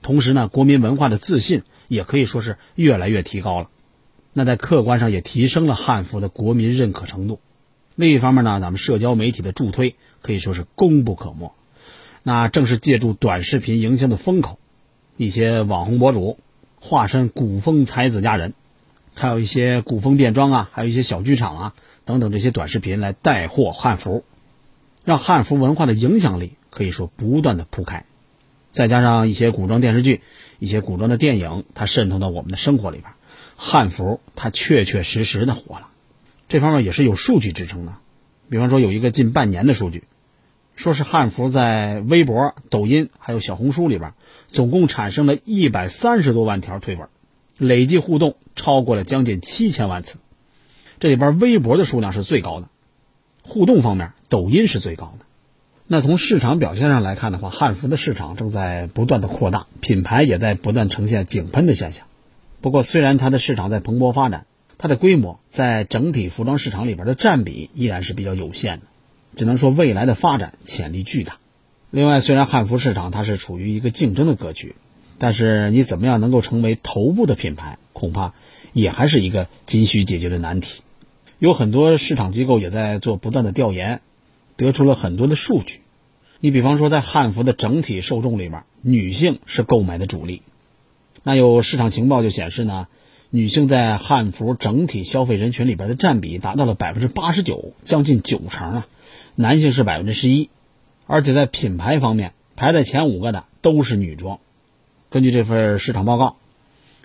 [0.00, 3.68] 同时呢，国民文化的自信也可以说是越来越提高了。
[4.32, 7.40] 那在客观上也提升了汉服的国民认可程度。
[7.94, 11.54] 另一方面呢，咱们社交媒体的助推可以说是功不可没。
[12.22, 14.58] 那正是借助短视频营销的风口，
[15.18, 16.38] 一些网红博主
[16.80, 18.54] 化身古风才子佳人。
[19.14, 21.74] 还有一些古风变装啊，还有一些小剧场啊
[22.06, 24.24] 等等这些短视频来带货汉服，
[25.04, 28.06] 让汉服文化的影响力可以说不断的铺开。
[28.72, 30.22] 再加上一些古装电视剧、
[30.58, 33.12] 一些古装的电影，它渗透到我们的生活里边，
[33.54, 35.88] 汉服它确确实实的火了。
[36.48, 37.94] 这方面也是有数据支撑的，
[38.48, 40.04] 比方说有一个近半年的数据，
[40.76, 44.14] 说是汉服在微博、抖音还有小红书里边，
[44.50, 47.08] 总共产生了一百三十多万条推文。
[47.56, 50.16] 累计互动超过了将近七千万次，
[50.98, 52.68] 这里边微博的数量是最高的，
[53.44, 55.24] 互动方面抖音是最高的。
[55.86, 62.06] 那从市场表现上来看的话，汉服的市场正在不断的扩大，品牌也在不断呈现井喷的现象。
[62.60, 64.46] 不过，虽然它的市场在蓬勃发展，
[64.78, 68.86] 它的规模在整体服装市场里边的占比依然是比较有限的，
[69.34, 71.38] 只能说未来的发展潜力巨大。
[71.90, 74.74] 另外，虽然汉服市场它是处于一个竞争的格局。
[75.16, 78.34] 但是你怎么样能够成为头部的品牌，恐怕
[78.72, 80.82] 也还是一个急需解决的难题。
[81.38, 84.00] 有很多市场机构也在做不断的调研，
[84.56, 85.82] 得出了很多的数据。
[86.40, 90.42] 你比方说，在汉服的整体受众里面，女性是购买的主力。
[91.22, 92.88] 那有市场情报就显示呢，
[93.30, 98.86] 女性在汉服整体消费人群里边的占比达到了百分之八十九，将近九成啊。
[99.36, 100.48] 男性是百分之十一，
[101.06, 104.38] 而且在品牌方面排在前五个的都是女装。
[105.10, 106.36] 根据这份市场报告，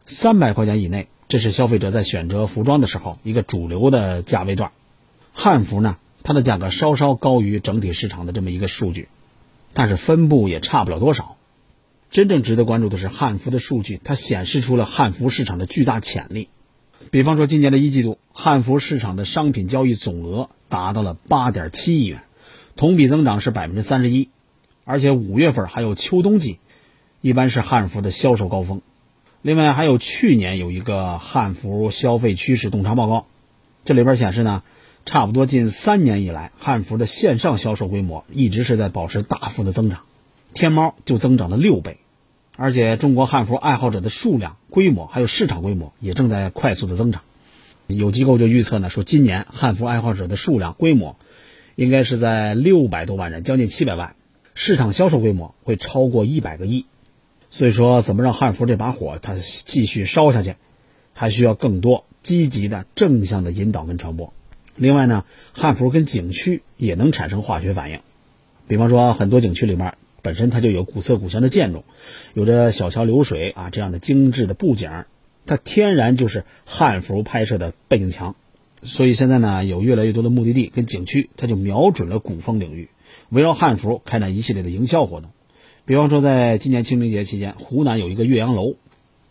[0.06, 4.72] 三百块钱以内，这是消费者在选择服装的时候一个主流的价位段。
[5.34, 9.08] 汉服呢，它的价格稍稍高于整体市场的这么一个数据，
[9.74, 11.36] 但是分布也差不了多少。
[12.12, 16.50] 真正值得关注的是汉服的数据，它显示出了汉服市场的巨大潜力。
[17.10, 22.24] 比方说，今年的一季度，汉服市场的商品交易总额达到了八点七亿元，
[22.76, 24.30] 同比增长是百分之三十一，
[24.86, 26.60] 而且五月份还有秋冬季。
[27.22, 28.82] 一般是汉服的销售高峰，
[29.42, 33.26] 另外还有去年有一个汉服消费趋势洞察报告，
[33.84, 34.64] 这里边显示呢，
[35.04, 40.00] 差不多近三年以来，汉服的线上销售规模一直是在保持大幅的增长，
[40.54, 41.98] 天猫就增长了六倍，
[42.56, 47.22] 而且中国汉服爱好者的数量、规模还有市场规模也正在快速的增长，
[47.90, 51.18] 有机构就预测呢，说今年汉服爱好者的数量规模
[51.76, 54.16] 应该是在六百多万人，将近七百万，
[54.54, 56.86] 市场销售规模会超过一百个亿。
[57.50, 60.54] 所以说，怎么让汉服这把火它继续烧下去，
[61.14, 64.34] 还需要更多积极的正向的引导跟传播。
[64.76, 68.02] 另外呢，汉服跟景区也能产生化学反应。
[68.68, 71.84] 比方说，很多景区里面本身它就有古色古香的建筑，
[72.36, 75.06] 有着小桥流水啊这样的精致的布景，
[75.50, 78.36] 它天然就是汉服拍摄的背景墙。
[78.84, 82.90] 所以现在呢，有越来越多的目的地跟景区，它就瞄准了古风领域，
[83.30, 85.32] 围绕汉服开展一系列的营销活动。
[85.86, 88.76] 比方说，在今年清明节期间，湖南有一个岳阳楼，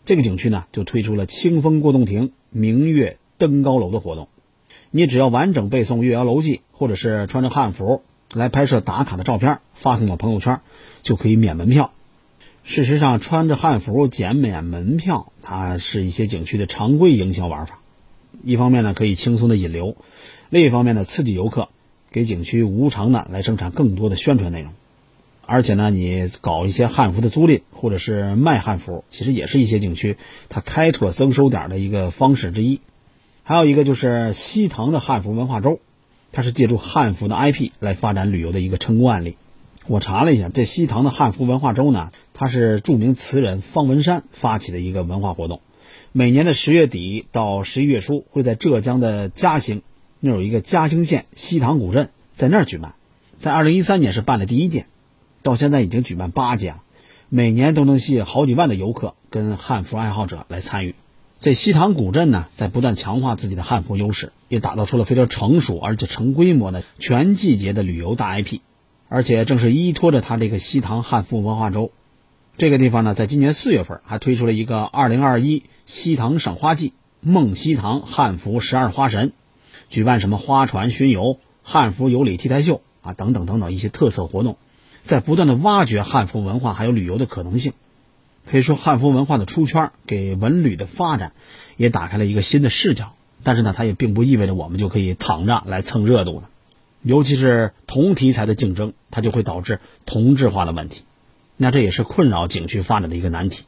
[0.03, 4.27] 这个景区呢就推出了“清风过洞庭，明月登高楼”的活动。
[4.91, 8.03] 你只要完整背诵《岳阳楼记》，或者是穿着汉服
[8.33, 10.59] 来拍摄打卡的照片，发送到朋友圈，
[11.01, 11.93] 就可以免门票。
[12.69, 17.79] 事实上，穿着汉服减免门票，它是一些景区的常规营销玩法。
[18.43, 19.95] 一方面呢，可以轻松的引流；
[20.51, 21.69] 另一方面呢，刺激游客，
[22.11, 24.73] 给景区无偿的来生产更多的宣传内容。
[25.47, 30.17] 而且呢，你搞一些汉服的租赁，或者是卖汉服，其实也是一些景区
[30.49, 32.81] 它开拓增收点的一个方式之一。
[33.41, 35.79] 还有一个就是西塘的汉服文化周，
[36.31, 39.37] 它是借助汉服的 IP 来发展旅游的一个成功案例。
[39.87, 45.59] 我查了一下，这西塘的汉服文化周呢，它是著名词人方文山发起的一个文化活动，
[46.13, 49.81] 每年的十月底到十一月初会在浙江的嘉兴，
[50.21, 52.95] 那有一个嘉兴县西塘古镇，在那儿举办，
[53.37, 54.85] 在二零一三年是办的第一届。
[55.43, 56.83] 到现在已经举办八届了，
[57.27, 60.95] 每年都能吸引好几万的游客跟汉服爱好者来参与。
[61.41, 68.59] 这西塘古镇呢，在不断强化自己的汉服优势，也打造出了非常成熟而且成规模的全季节的旅游大 IP。
[69.09, 71.91] 而且正是依托着它这个西塘汉服文化周，
[72.59, 76.91] 这个地方呢，在今年四月份还推出了一个二零二一西塘赏花季
[77.21, 79.31] 梦西塘汉服十二花神，
[79.87, 84.57] 举办什么花船巡游、汉服有礼 T 台秀啊等等等等一些特色活动。
[85.03, 87.71] 在不断的挖掘汉服文化还有旅游的可能性。
[88.45, 91.31] 可以说，汉服文化的出圈给文旅的发展
[91.77, 93.13] 也打开了一个新的视角。
[93.41, 96.49] 但是呢，它也并不意味着我们就可以躺着来蹭热度呢。
[97.03, 101.03] 尤其是同题材的竞争，它就会导致同质化的问题。
[101.61, 103.65] 那这也是困扰景区发展的一个难题。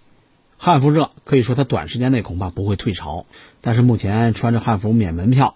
[0.58, 3.26] 汉服热可以说它短时间内恐怕不会退潮，
[3.60, 5.56] 但是目前穿着汉服免门票、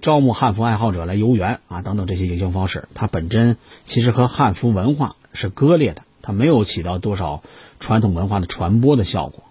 [0.00, 7.42] 招募汉服爱好者来游园啊等等这些营销方式，它本身其实和汉服文化是割裂的，它没有起到多少
[7.78, 9.44] 传统文化的传播的效果。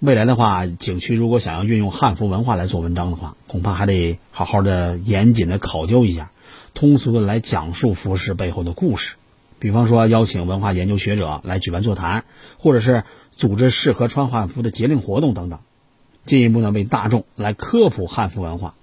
[0.00, 6.30] 未来的话，景区如果想要运用汉服文化来做文章的话，恐怕还得好好的严谨的考究一下，
[6.74, 9.14] 通俗的来讲述服饰背后的故事。
[9.60, 12.24] 比方说，邀请文化研究学者来举办座谈，
[12.58, 15.60] 或者是组织适合穿汉服的节令活动等等，
[16.26, 18.74] 进一步呢为大众来科普汉服文化，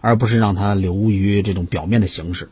[0.00, 2.50] 而不是让它流于这种表面的形式。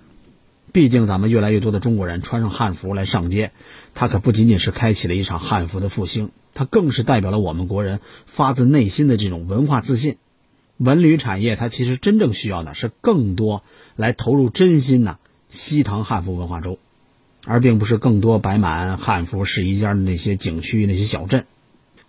[0.72, 3.52] 毕竟，咱们越来越多的中国人穿上汉服来上街，
[3.94, 6.30] 它可不仅仅是开启了一场汉服的复兴。
[6.54, 10.16] 它更是代表了我们国人发自内心的这种文化自信。
[10.78, 13.62] 文旅产业它其实真正需要的是更多
[13.94, 15.18] 来投入真心呐
[15.50, 16.78] 西塘汉服文化周，
[17.46, 21.46] 而并不是更多摆满汉服试衣间的那些景区那些小镇。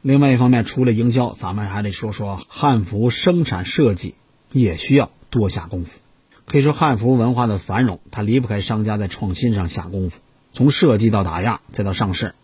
[0.02, 4.16] 另外一方面，除了营销，咱们还得说说汉服生产设计
[4.52, 6.00] 也需要多下功夫。
[6.46, 10.20] 可以说，汉服文化的繁荣，它离不开商家在创新上下功夫，
[10.52, 12.36] 从设计到打样再到上市，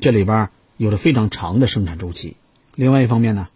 [0.00, 0.50] 这里边。
[0.76, 2.36] 有着非常长的生产周期。
[2.74, 3.48] 另外一方面呢，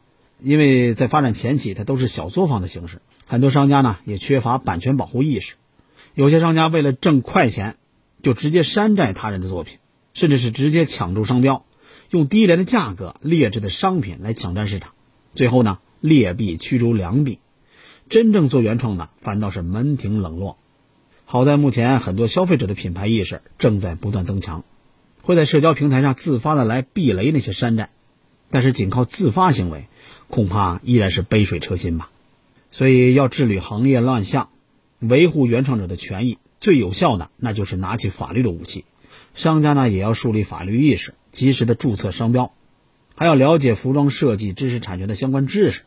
[0.42, 5.54] 因为在发展前期它都是小作坊的形式，很多商家呢也缺乏版权保护意识。
[6.12, 7.76] 有些商家为了挣快钱，
[8.24, 9.78] 就直接山寨他人的作品，
[10.14, 11.64] 甚至是直接抢注商标，
[12.08, 14.92] 用低廉的价格劣质的商品来抢占市场。
[15.34, 17.38] 最后呢，劣币驱逐良币，
[18.08, 20.56] 真正做原创的反倒是门庭冷落。
[21.26, 24.64] 好在目前很多消费者的品牌意识正在不断增强。
[25.20, 27.90] 会在社交平台上自发的来避雷那些山寨，
[28.50, 29.86] 但是仅靠自发行为，
[30.28, 32.10] 恐怕依然是杯水车薪吧。
[32.70, 34.48] 所以要治理行业乱象，
[34.98, 38.86] 维护原创者的权益，最有效的那就是拿起法律的武器。
[39.34, 42.54] 商家呢也要树立法律意识，及时的注册商标，
[43.14, 45.82] 还要了解服装设计知识产权的相关知识，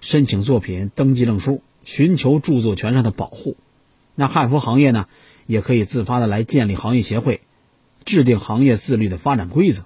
[0.00, 3.56] 申请作品登记证书，寻求著作权上的保护。
[4.14, 5.08] 那汉服行业呢，
[5.46, 7.40] 也可以自发的来建立行业协会。
[8.04, 9.82] 制定行业自律的发展规则，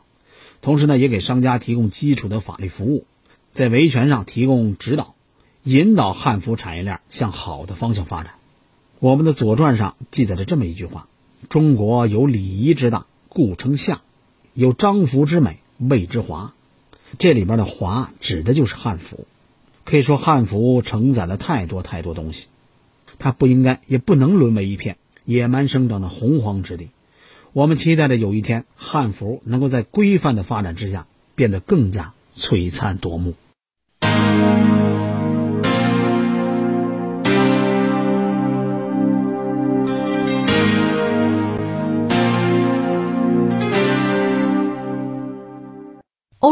[0.61, 3.07] 同时呢，也给商家提供基础的法律服务，
[3.55, 5.15] 在维权上提供指导，
[5.63, 8.35] 引导汉服产业链向好的方向发展。
[9.05, 11.11] 我们的《左传》上记载着这么一句话
[11.51, 13.97] ：“中国有礼仪之大，故称夏；
[14.55, 16.55] 有章服之美，谓之华。”
[17.19, 19.27] 这里边的“华”指的就是汉服。
[19.85, 22.47] 可以说，汉服承载了太多太多东西，
[23.19, 24.97] 它不应该也不能沦为一片
[25.27, 26.89] 野蛮生长的洪荒之地。
[27.53, 33.35] 我们期待着有一天，汉服能够在规范的发展之下，变得更加璀璨夺目。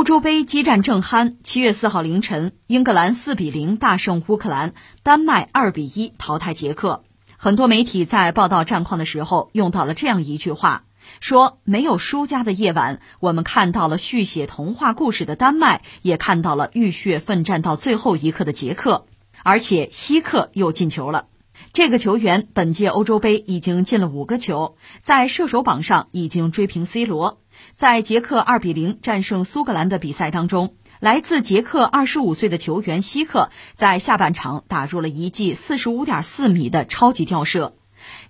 [0.02, 4.74] 欧洲杯激战正酣，七月四号凌晨，英格兰四比零大胜乌克兰，
[5.04, 7.04] 丹麦二比一淘汰捷克。
[7.36, 10.82] 很多媒体在报道战况的时候，用到了这样一句话。
[11.20, 19.06] 说没有输家的夜晚，我们看到了续写童话故事的丹麦，也看到了浴血奋战到最后一刻的捷克，
[19.44, 21.26] 而且希克又进球了。
[21.72, 27.38] 这个球员本届欧洲杯已经进了五个球，在射手榜上已经追平 C 罗。
[27.82, 37.74] 在捷克二比零战胜苏格兰的比赛当中，来自捷克二十五岁的球员希克在下半场打入了一记四十五点四米的超级吊射。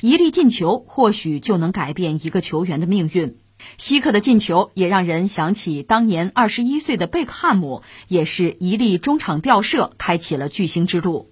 [0.01, 3.37] 一粒进球或许就能改变一个球员的命运。
[3.77, 11.31] 希克的进球也让人想起当年二十一岁的贝克汉姆，也是一粒中场吊射开启了巨星之路。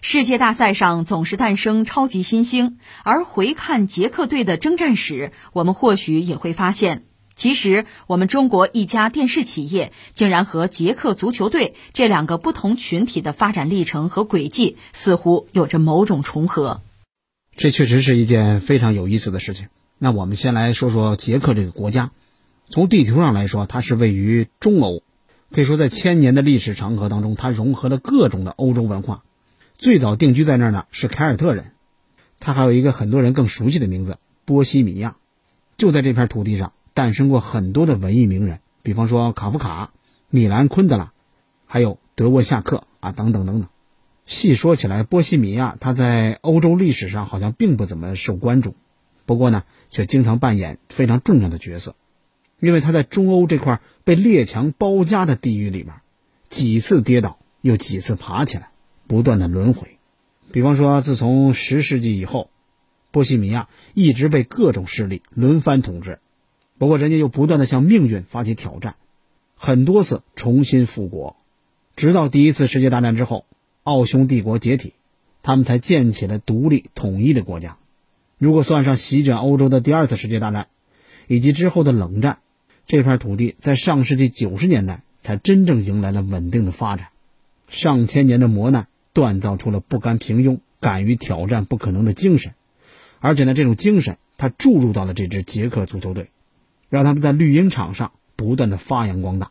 [0.00, 7.04] 世界大赛上总是诞生超级新星，而回看捷克队的征战史，我们或许也会发现，
[7.42, 16.82] 其实我们中国一家电视企业竟然和捷克足球队这两个不同群体的发展历程和轨迹似乎有着某种重合。
[17.56, 19.66] 这确实是一件非常有意思的事情。
[19.98, 22.12] 那我们先来说说捷克这个国家。
[22.68, 25.02] 从地图上来说，它是位于中欧，
[25.50, 29.24] 可以说在千年的历史长河当中，它融合了各种的欧洲文化。
[29.76, 31.72] 最早定居在那儿呢是凯尔特人，
[32.38, 35.16] 它还有一个很多人更熟悉的名字——波西米亚。
[35.76, 39.92] 就在这片土地上诞生过很多的文艺名人，比方说卡夫卡、
[40.28, 41.12] 米兰昆德拉，
[41.66, 43.68] 还有德沃夏克啊，等等等等。
[44.24, 48.74] 细说起来，波西米亚它在欧洲历史上好像并不怎么受关注。
[49.24, 51.94] 不过呢，却经常扮演非常重要的角色，
[52.60, 55.94] 因为他在中欧这块被列强包夹的地域里面，
[56.48, 58.70] 几次跌倒又几次爬起来，
[59.06, 59.98] 不断的轮回。
[60.50, 62.50] 比方说，自从十世纪以后，
[63.10, 66.18] 波西米亚一直被各种势力轮番统治，
[66.78, 68.96] 不过人家又不断的向命运发起挑战，
[69.56, 71.36] 很多次重新复国，
[71.94, 73.46] 直到第一次世界大战之后，
[73.84, 74.94] 奥匈帝国解体，
[75.42, 77.76] 他们才建起了独立统一的国家。
[78.38, 80.66] 如果算上席卷欧洲的第二次世界大战，
[81.28, 82.38] 以及之后的冷战，
[82.88, 87.08] 这片土地在上世纪九十年代才真正迎来了稳定的发展。
[87.68, 92.54] 上千年的磨难锻造出了不甘平庸、敢于挑战不可能的精神，
[93.20, 96.30] 而且呢，这种精神它注入到了这支捷克足球队，
[96.92, 99.50] 让他们在绿茵场上不断的发扬光大。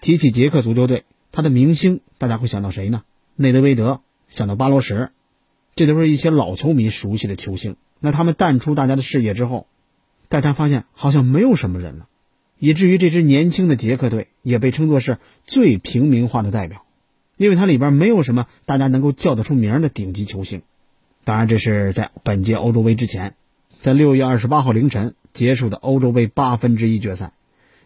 [0.00, 3.02] 提起捷克足球队，他的明星大家会想到谁呢？
[3.36, 5.10] 内德维德，想到巴罗什，
[5.74, 7.76] 这都是一些老球迷熟悉的球星。
[7.98, 9.66] 那他们淡出大家的视野之后，
[10.30, 12.08] 大家发现好像没有什么人了，
[12.58, 16.86] 以至于这支年轻的捷克队也被称作是最平民化的代表，
[17.36, 20.62] 因为它里边没有什么大家能够叫得出名的顶级球星。
[21.24, 23.34] 当然，这是在本届欧洲杯之前，
[23.80, 27.32] 在六月二十八号凌晨结束的欧洲杯八分之一决赛，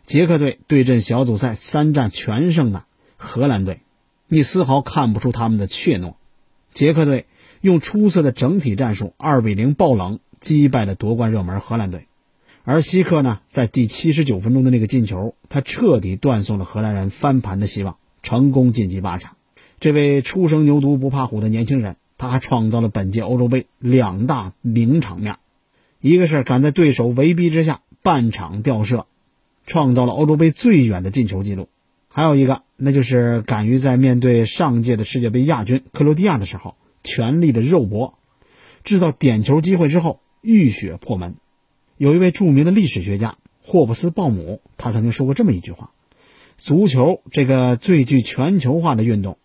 [0.04, 2.84] 捷克队对阵小组赛三战全胜的
[3.16, 3.80] 荷兰队，
[4.28, 6.14] 你丝毫看不出他们的怯懦。
[6.72, 7.26] 捷克队。
[7.60, 12.08] 用出色的整体战术，二比零爆冷击败了夺冠热门荷兰队，
[12.62, 19.36] 而希克呢，在第七十九分钟的那个进球，他彻底断送了荷兰人翻盘的希望，成功晋级八强。
[19.80, 25.36] 这位初生牛犊不怕虎的年轻人，他还创造了本届欧洲杯两大名场面，
[26.06, 29.06] 一个是敢在对手围逼之下半场吊射，
[29.64, 31.64] 创造了欧洲杯最远的进球记录；
[32.08, 36.76] 还有一个，那就是敢于在面对上届的世界杯亚军克罗地亚的时候。
[37.06, 38.18] 全力的肉搏，
[38.82, 41.34] 制造点球机会之后浴血破门。
[41.98, 45.90] 有一位著名的历史学家霍布斯鲍姆，他曾经说过这么一句话
[46.56, 49.36] ：“足球这个最具全球化的运动，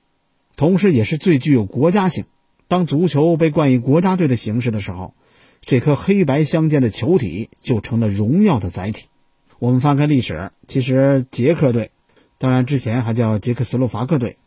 [0.56, 2.26] 同时也是最具有国家性。
[2.70, 5.14] 当足球被冠以国家队的形式的时候，
[5.62, 9.06] 这颗黑白相间的球体就成了荣耀的载体。”
[9.60, 11.92] 我们翻开历史，其实捷克队，
[12.38, 14.38] 当然之前还叫捷克斯洛伐克队，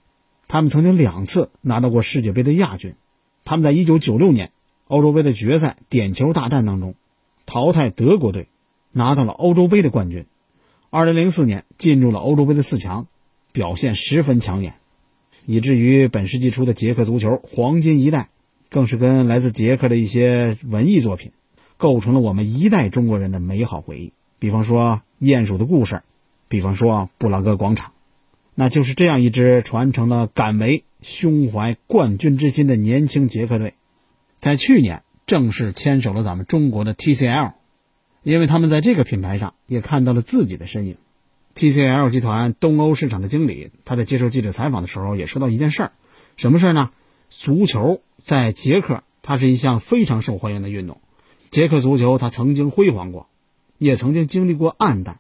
[0.49, 2.95] 他们曾经两次拿到过世界杯的亚军。
[3.45, 4.53] 他们在1996年
[4.87, 6.95] 欧洲杯的决赛点球大战当中，
[7.45, 8.49] 淘汰德国队，
[8.91, 10.27] 拿到了欧洲杯的冠军。
[10.91, 13.07] 2004年进入了欧洲杯的四强，
[13.53, 14.77] 表现十分抢眼，
[15.45, 18.31] 以至于本世纪初的捷克足球黄金一代，
[18.73, 21.33] 更是跟来自捷克的一些文艺作品，
[21.77, 24.15] 构成了我们一代中国人的美好回忆。
[24.39, 25.97] 比方说《鼹鼠的故事》，
[26.49, 27.93] 比方说布拉格广场。
[28.55, 33.75] 那就是这样一支传承了敢为、胸怀冠军之心的年轻捷克队，
[34.37, 37.53] 在去年正式牵手了咱们中国的 TCL，
[38.23, 40.97] 因为他们在这个品牌上也看到了自己的身影。
[41.55, 45.93] TCL 集团东欧市场的经理他在接受记者采访的时候也说到一件事儿，
[46.39, 46.91] 什么事儿呢？
[47.29, 51.01] 足球在捷克它是一项非常受欢迎的运动，
[51.51, 53.29] 捷克足球它曾经辉煌过，
[53.79, 55.19] 也曾经经历过暗淡。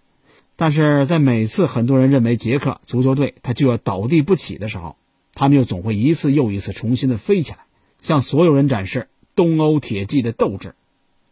[0.55, 4.97] 但是在每次很多人认为捷克足球队它就要倒地不起的时候，
[5.35, 7.59] 他们又总会一次又一次重新的飞起来，
[8.01, 10.75] 向所有人展示东欧铁骑的斗志。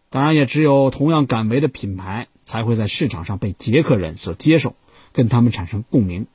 [0.08, 4.74] 当然，也只有同样敢为的品牌才会在市场上被捷克人所接受，
[5.12, 6.26] 跟他们产生共鸣。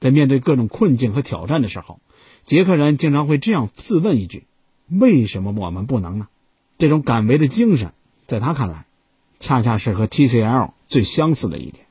[0.00, 1.98] 在面对各种困境和挑战的时候，
[2.42, 4.45] 捷克人经常会这样自问一句：
[4.88, 6.28] 为什么我们不能呢？
[6.78, 7.92] 这种敢为的精神，
[8.26, 8.86] 在他看来，
[9.38, 11.86] 恰恰是和 TCL 最相似的一点。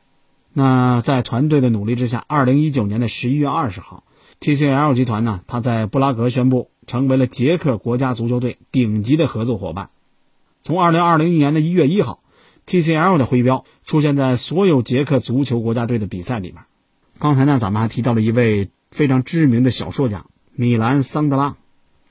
[0.53, 4.03] 那在团队的努力之下，二零一九年的十一月二十号
[4.39, 9.89] ，TCL 集团呢，他在布拉格宣布成为了捷克国家足球队顶级的合作伙伴。
[10.61, 12.21] 从二零二零年的一月一号
[12.65, 16.63] ，TCL 的徽标出现在所有捷克足球国家队的比赛里面。
[17.19, 21.57] 刚才呢，咱们还提到了一位非常知名的小说家米兰桑德拉，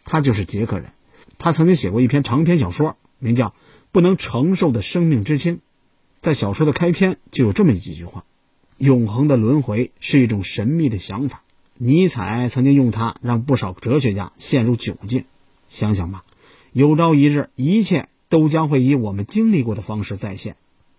[0.04, 0.92] 他就是捷克人。
[1.38, 3.48] 他曾经写过一篇长篇小说，名叫
[3.90, 5.56] 《不能承受的生命之轻》。
[6.20, 8.24] 在小说的开篇就有这么几句话。
[8.76, 11.42] 永恒的轮回是一种神秘的想法，
[11.78, 15.24] 尼采曾经用它让不少哲学家陷入窘境。
[15.68, 16.24] 想想吧，
[16.72, 20.56] 有朝一日，一切都将会以我们经历过的方式再现，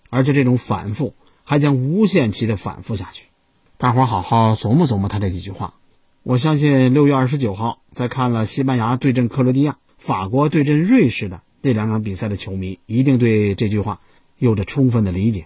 [0.10, 3.26] 而且这种反复还将无限期的反复下去。
[3.78, 5.74] 大伙儿好好琢磨琢磨他这几句话。
[6.28, 14.02] 我相信六月二十九号在看了西班牙对阵克罗地亚、法国对阵瑞士的这两场比赛的球迷，一定对这句话
[14.40, 15.46] 有着充分的理解。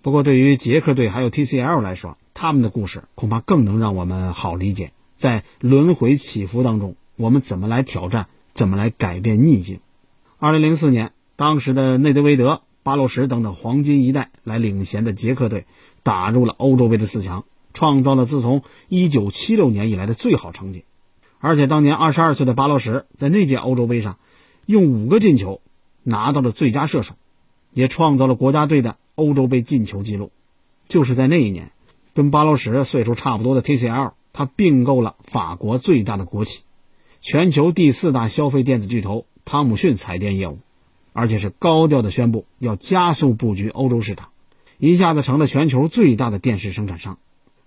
[0.00, 4.92] 不过，对于捷克队还有 TCL 来说，他们的故事恐怕更能让我们好理解。
[5.16, 9.80] 在轮回起伏当中，我们怎么来挑战，怎么来改变逆境？
[10.38, 15.66] 二零零四年，当时的内德维德巴洛什等等黄金一代来领衔的捷克队
[16.02, 17.44] 打入了欧洲杯的四强，
[17.76, 20.86] 创造了自从1976年以来的最好成绩。
[21.38, 24.16] 而且当年22岁的巴洛什在那届欧洲杯上
[24.64, 25.60] 用五个进球
[26.02, 27.14] 拿到了最佳射手，
[27.70, 30.32] 也创造了国家队的欧洲杯进球纪录。
[30.88, 31.72] 就是在那一年，
[32.14, 36.62] 跟巴洛什岁数差不多的 TCL，他并购了法国最大的国企，
[37.20, 40.58] 全球第四大消费电子巨头汤姆逊彩电业务。
[41.18, 44.28] 而且是高调的宣布要加速布局欧洲市场，
[44.76, 47.16] 一下子成了全球最大的电视生产商。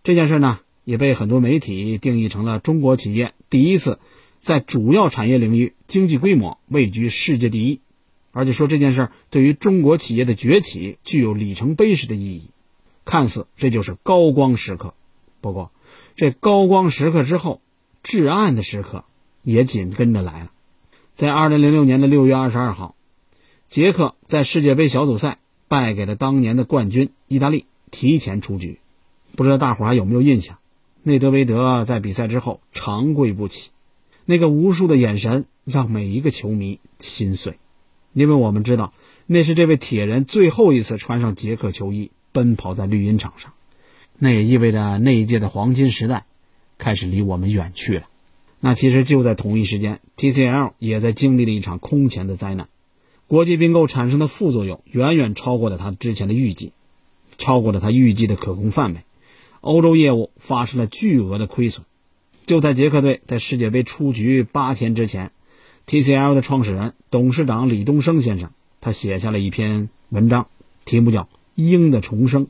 [0.09, 3.99] 这件事呢，也被很多媒体定义成了中国企业第一次
[4.39, 7.81] 在主要产业领域经济规模位居世界第一，
[8.31, 12.49] 而且说这件事对于中国企业的崛起具有里程碑式的意义。
[13.05, 14.95] 看似这就是高光时刻，
[15.41, 15.71] 不过
[16.15, 17.61] 这高光时刻之后，
[18.01, 19.05] 至暗的时刻
[19.43, 20.51] 也紧跟着来了。
[21.13, 22.95] 在二零零六年的六月二十二号。
[23.67, 25.37] 捷克在世界杯小组赛
[25.67, 28.79] 败给了当年的冠军意大利，提前出局。
[29.39, 30.57] 不知道大伙还有没有印象？
[31.01, 33.69] 内德维德在比赛之后长跪不起，
[34.25, 37.57] 那个无数的眼神让每一个球迷心碎，
[38.11, 38.93] 因为我们知道
[39.27, 43.53] 那是这位铁人最后一次穿上捷克球衣奔跑在绿茵场上，
[44.17, 46.25] 那也意味着那一届的黄金时代
[46.77, 48.09] 开始离我们远去了。
[48.59, 52.67] 那其实就在同一时间，TCL 也在经历了一场空前的灾难。
[53.25, 56.73] 国际并购产生的副作用远远超过了他之前的预计，
[57.37, 58.99] 超过了他预计的可控范围。
[59.61, 61.85] 欧洲业务发生了巨额的亏损。
[62.45, 65.31] 就在捷克队在世界杯出局八天之前
[65.87, 68.51] ，TCL 的创始人、董事长李东生先生，
[68.81, 70.47] 他写下了一篇文章，
[70.85, 71.23] 题目叫
[71.55, 72.45] 《鹰的重生》。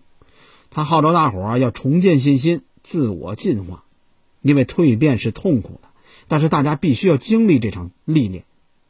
[0.69, 3.83] 他号召大伙儿要重建信心，自我进化，
[4.41, 5.89] 因为蜕变是痛苦的，
[6.27, 8.45] 但是大家必须要经历这场历练，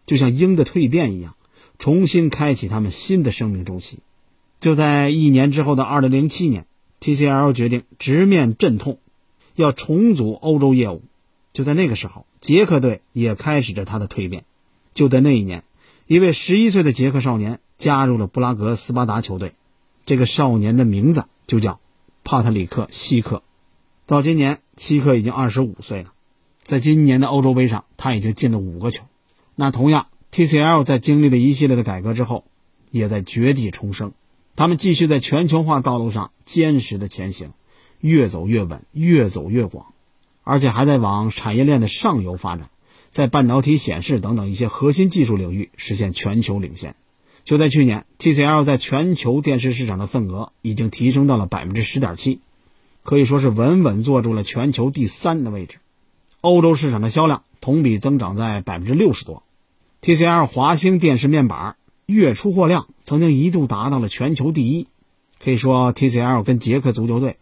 [0.06, 1.36] 就像鹰的蜕变一样。
[1.80, 4.00] 重新开启他们新的生命周期。
[4.60, 6.66] 就在一年之后的二零零七年
[7.00, 9.00] ，TCL 决定直面阵痛，
[9.56, 11.04] 要重组欧洲业务。
[11.54, 14.46] 就在那个时候，捷克队也开始着他的蜕变。
[14.94, 15.64] 就在那一年，
[16.08, 19.54] 一位十一岁的捷克少年加入了布拉格斯巴达球队。
[20.06, 21.80] 这个少年的名字就叫
[22.24, 23.44] 帕特里克·希克。
[24.06, 26.14] 到今年，希克已经二十五岁了。
[26.64, 29.04] 在今年的欧洲杯上，他已经进了五个球。
[29.56, 30.08] 那同样。
[30.32, 32.46] TCL 在经历了一系列的改革之后，
[32.92, 34.14] 也在绝地重生。
[34.60, 37.54] 他们继续在全球化道路上坚实的前行，
[38.02, 39.86] 越走越稳，越走越广，
[40.44, 42.70] 而且还在往产业链的上游发展，
[43.10, 46.98] 在半导体、显示等等一些核心技术领域实现全球领先。
[47.46, 52.42] 就在去年，TCL 在全球电视市场的份额已经提升到了百分之十点七，
[53.04, 55.78] 可以说是稳稳坐住了全球第三的位置。
[56.42, 59.42] 欧洲市场的销量同比增长在百分之六十多。
[60.02, 61.78] TCL 华星电视面板
[62.14, 64.88] 月出货量曾经一度达到了全球第一，
[65.44, 67.38] 可以说 TCL 跟捷克足球队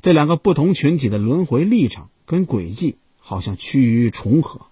[0.00, 4.62] 这两个不同群体的轮回历程跟轨迹好像趋于重合，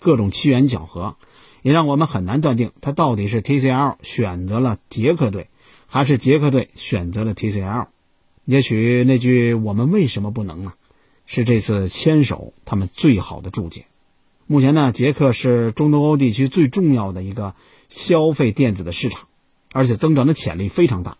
[0.00, 1.16] 各种机缘巧合
[1.62, 5.48] 也让我们很难断定它到底是 TCL 选择了捷克队，
[5.86, 7.86] 还是捷克队选择了 TCL。
[8.44, 10.74] 也许那句“我们为什么不能呢”，
[11.24, 13.86] 是这次牵手他们最好的注解。
[14.46, 17.54] 目前呢，捷克是中东欧地区最重要的一个
[17.88, 19.28] 消费电子的市场，
[19.72, 21.18] 而且增长的潜力非常大。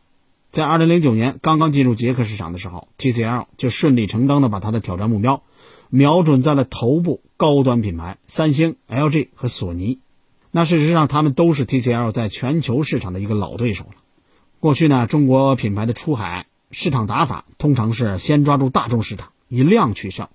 [0.51, 5.43] 在2009年刚刚进入捷克市场的时候，TCL 就顺理成章的把它的挑战目标
[5.91, 9.99] 瞄准在了头部高端品牌三星、LG 和索尼。
[10.53, 13.95] 那事实上，他们都是 TCL 在全球市场的一个老对手了。
[14.61, 20.29] 过去呢，中国品牌的出海市场打法通常是先抓住大众市场，以量取胜。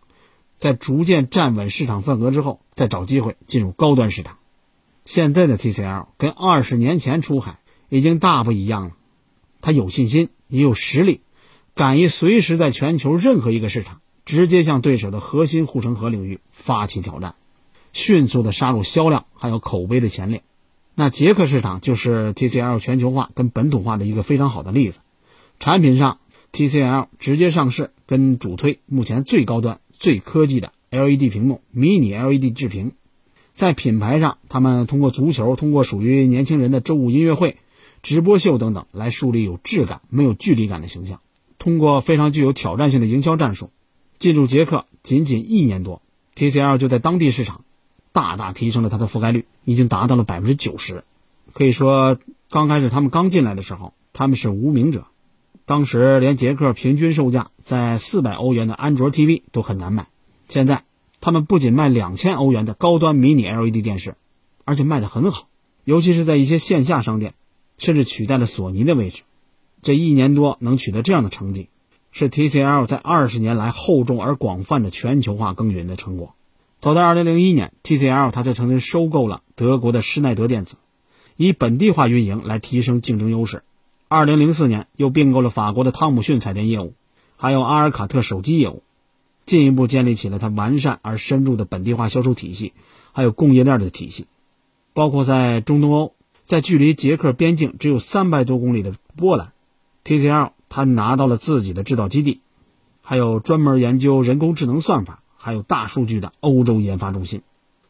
[0.57, 4.38] 在逐渐站稳市场份额之后，再找机会进入高端市场。
[5.10, 7.57] 现在的 TCL 跟二十年前出海
[7.89, 8.91] 已经大不一样了，
[9.60, 11.22] 他有信心，也有实力，
[11.74, 17.34] 敢于随时在全球任何一个市场直接向对手的核心护城河领域发起挑战，
[17.91, 20.43] 迅速的杀入销量还有口碑的前列。
[20.93, 24.99] 那捷克市场就是 TCL 全球化跟本土化的一个非常好的例子。
[25.60, 26.20] 产品上
[26.51, 29.80] ，TCL 直接上市，跟主推目前最高端。
[29.97, 32.91] 最科技的 LED 屏幕，迷你 LED 制屏，
[33.60, 37.57] 在品牌上，他们通过足球，通过属于年轻人的周五音乐会、
[38.01, 41.20] 直播秀等等，来树立有质感、没有距离感的形象。
[41.57, 43.72] 通过非常具有挑战性的营销战术，
[44.18, 46.01] 进入捷克仅仅一年多
[46.38, 47.66] ，TCL 就在当地市场
[48.14, 51.03] 大大提升了它的覆盖率，已经达到了百分之九十。
[51.51, 52.18] 可以说，
[52.49, 55.03] 刚开始他们刚进来的时候，他们是无名者。
[55.66, 60.07] 当时连捷克平均售价在四百欧元的安卓 TV 都很难买，
[60.47, 60.86] 现在
[61.22, 64.15] 他们不仅卖两千欧元的高端迷你 LED 电视，
[64.65, 65.47] 而且卖得很好，
[65.84, 67.34] 尤其是在一些线下商店，
[67.78, 69.24] 甚至取代了索尼的位置。
[69.82, 71.70] 这一年多能取得这样的成绩，
[72.11, 76.36] 是 TCL 在二十年来厚重而广泛的全球化耕耘的成果。
[76.82, 80.76] 早在2001年，TCL 它就曾经收购了德国的施耐德电子，
[81.36, 83.63] 以本地化运营来提升竞争优势。
[84.07, 86.93] 2004年又并购了法国的汤姆逊彩电业务，
[87.36, 88.82] 还有阿尔卡特手机业务，
[89.50, 92.74] 进一步建立起了它完善而深入的本地化销售体系，
[93.14, 94.28] 还有供应链的体系。
[94.93, 99.54] 包括在中东欧，在距离捷克边境只有三百多公里的波兰
[100.06, 102.41] ，TCL 它拿到了自己的制造基地，
[103.02, 105.24] 还有专门研究人工智能算法。
[105.41, 107.43] 还有大数据的欧洲研发中心，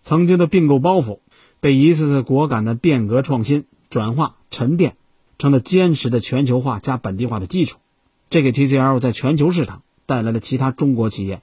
[0.04, 1.18] 曾经的并购包袱
[1.60, 4.96] 被一次次果敢的变革创新转化沉淀，
[5.40, 7.80] 成了坚实的全球化加本地化的基础。
[8.30, 11.42] 这给 TCL 在全球市场带来了其他中国企业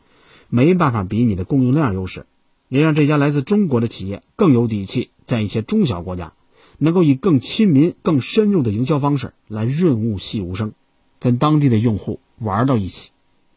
[0.48, 2.26] 没办法比拟的供应链优势，
[2.68, 6.32] 也让这家来自中国的企业更有底气，在一些中小国家
[6.78, 10.72] 能够以更亲民、更深入的营销方式来润物细无声，
[11.18, 13.10] 跟当地的用户玩到一起。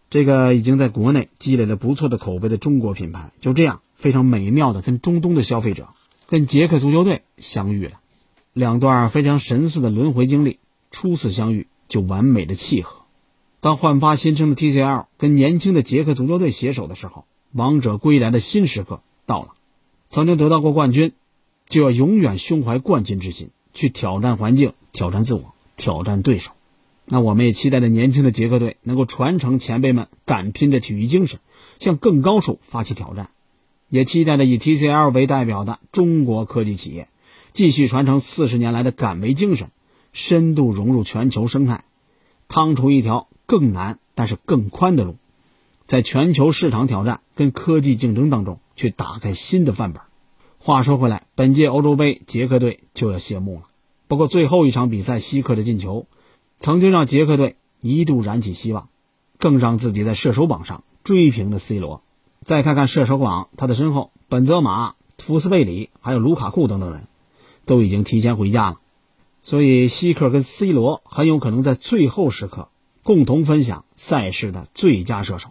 [0.10, 5.90] 这个已经在国内积累了不错的口碑的中国品牌，就这样非常美妙的跟中东的消费者、
[6.28, 8.00] 跟捷克足球队相遇了，
[8.54, 10.58] 两段非常神似的轮回经历，
[10.90, 12.99] 初次相遇就完美的契合。
[13.62, 19.50] 当焕发新生的 TCL 跟年轻的捷克足球队携手的时候，王者归来的新时刻到了。
[20.08, 21.12] 曾经得到过冠军，
[21.68, 26.52] 就要永远胸怀冠军之心，去挑战环境、挑战自我、挑战对手。
[27.04, 31.40] 那我们也期待着年轻的捷克队能够传承前辈们敢拼的体育精神，
[31.80, 33.26] 向更高处发起挑战；
[33.90, 37.10] 也期待着以 TCL 为代表的中国科技企业
[37.52, 39.70] 继续传承四十年来的敢为精神，
[40.14, 41.84] 深度融入全球生态，
[42.50, 45.16] 趟出一条更难但是更宽的路，
[45.86, 50.02] 在全球市场挑战跟科技竞争当中去打开新的范本。
[50.58, 53.62] 话说回来，本届欧洲杯捷克队就要谢幕了，
[54.10, 56.06] 不过最后一场比赛希克的进球。
[56.60, 58.90] 曾经让捷克队一度燃起希望，
[59.38, 62.04] 更让自己在射手榜上追平了 C 罗。
[62.42, 67.08] 再看看射手榜，他的身后，本泽马、福斯贝里还有卢卡库等等人，
[67.66, 68.80] 都已经提前回家了。
[69.50, 72.70] 所以，希克跟 C 罗很有可能在最后时刻
[73.02, 75.50] 共同分享赛事的最佳射手。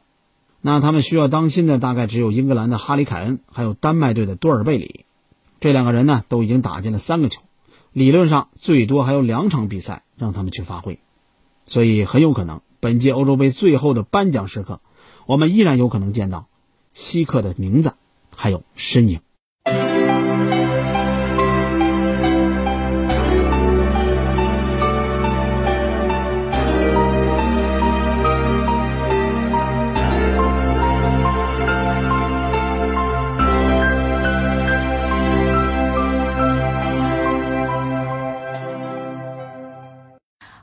[0.61, 5.05] 那他们需要当心的大概只有英格兰的哈里凯恩，还有丹麦队的多尔贝里。
[5.59, 7.43] 这两个人呢，都已经打进了三个球，
[7.93, 10.05] 理论上最多还有两场比赛。
[10.17, 11.01] 让他们去发挥，
[11.67, 14.81] 所以很有可能本届欧洲杯最后的颁奖时刻，
[15.27, 16.47] 我们依然有可能见到
[16.93, 17.95] 希克的名字
[18.37, 19.21] 还有身影。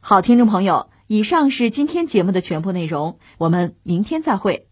[0.07, 4.67] 好，听众朋友，以上是今天节目的全部内容，我们明天再会。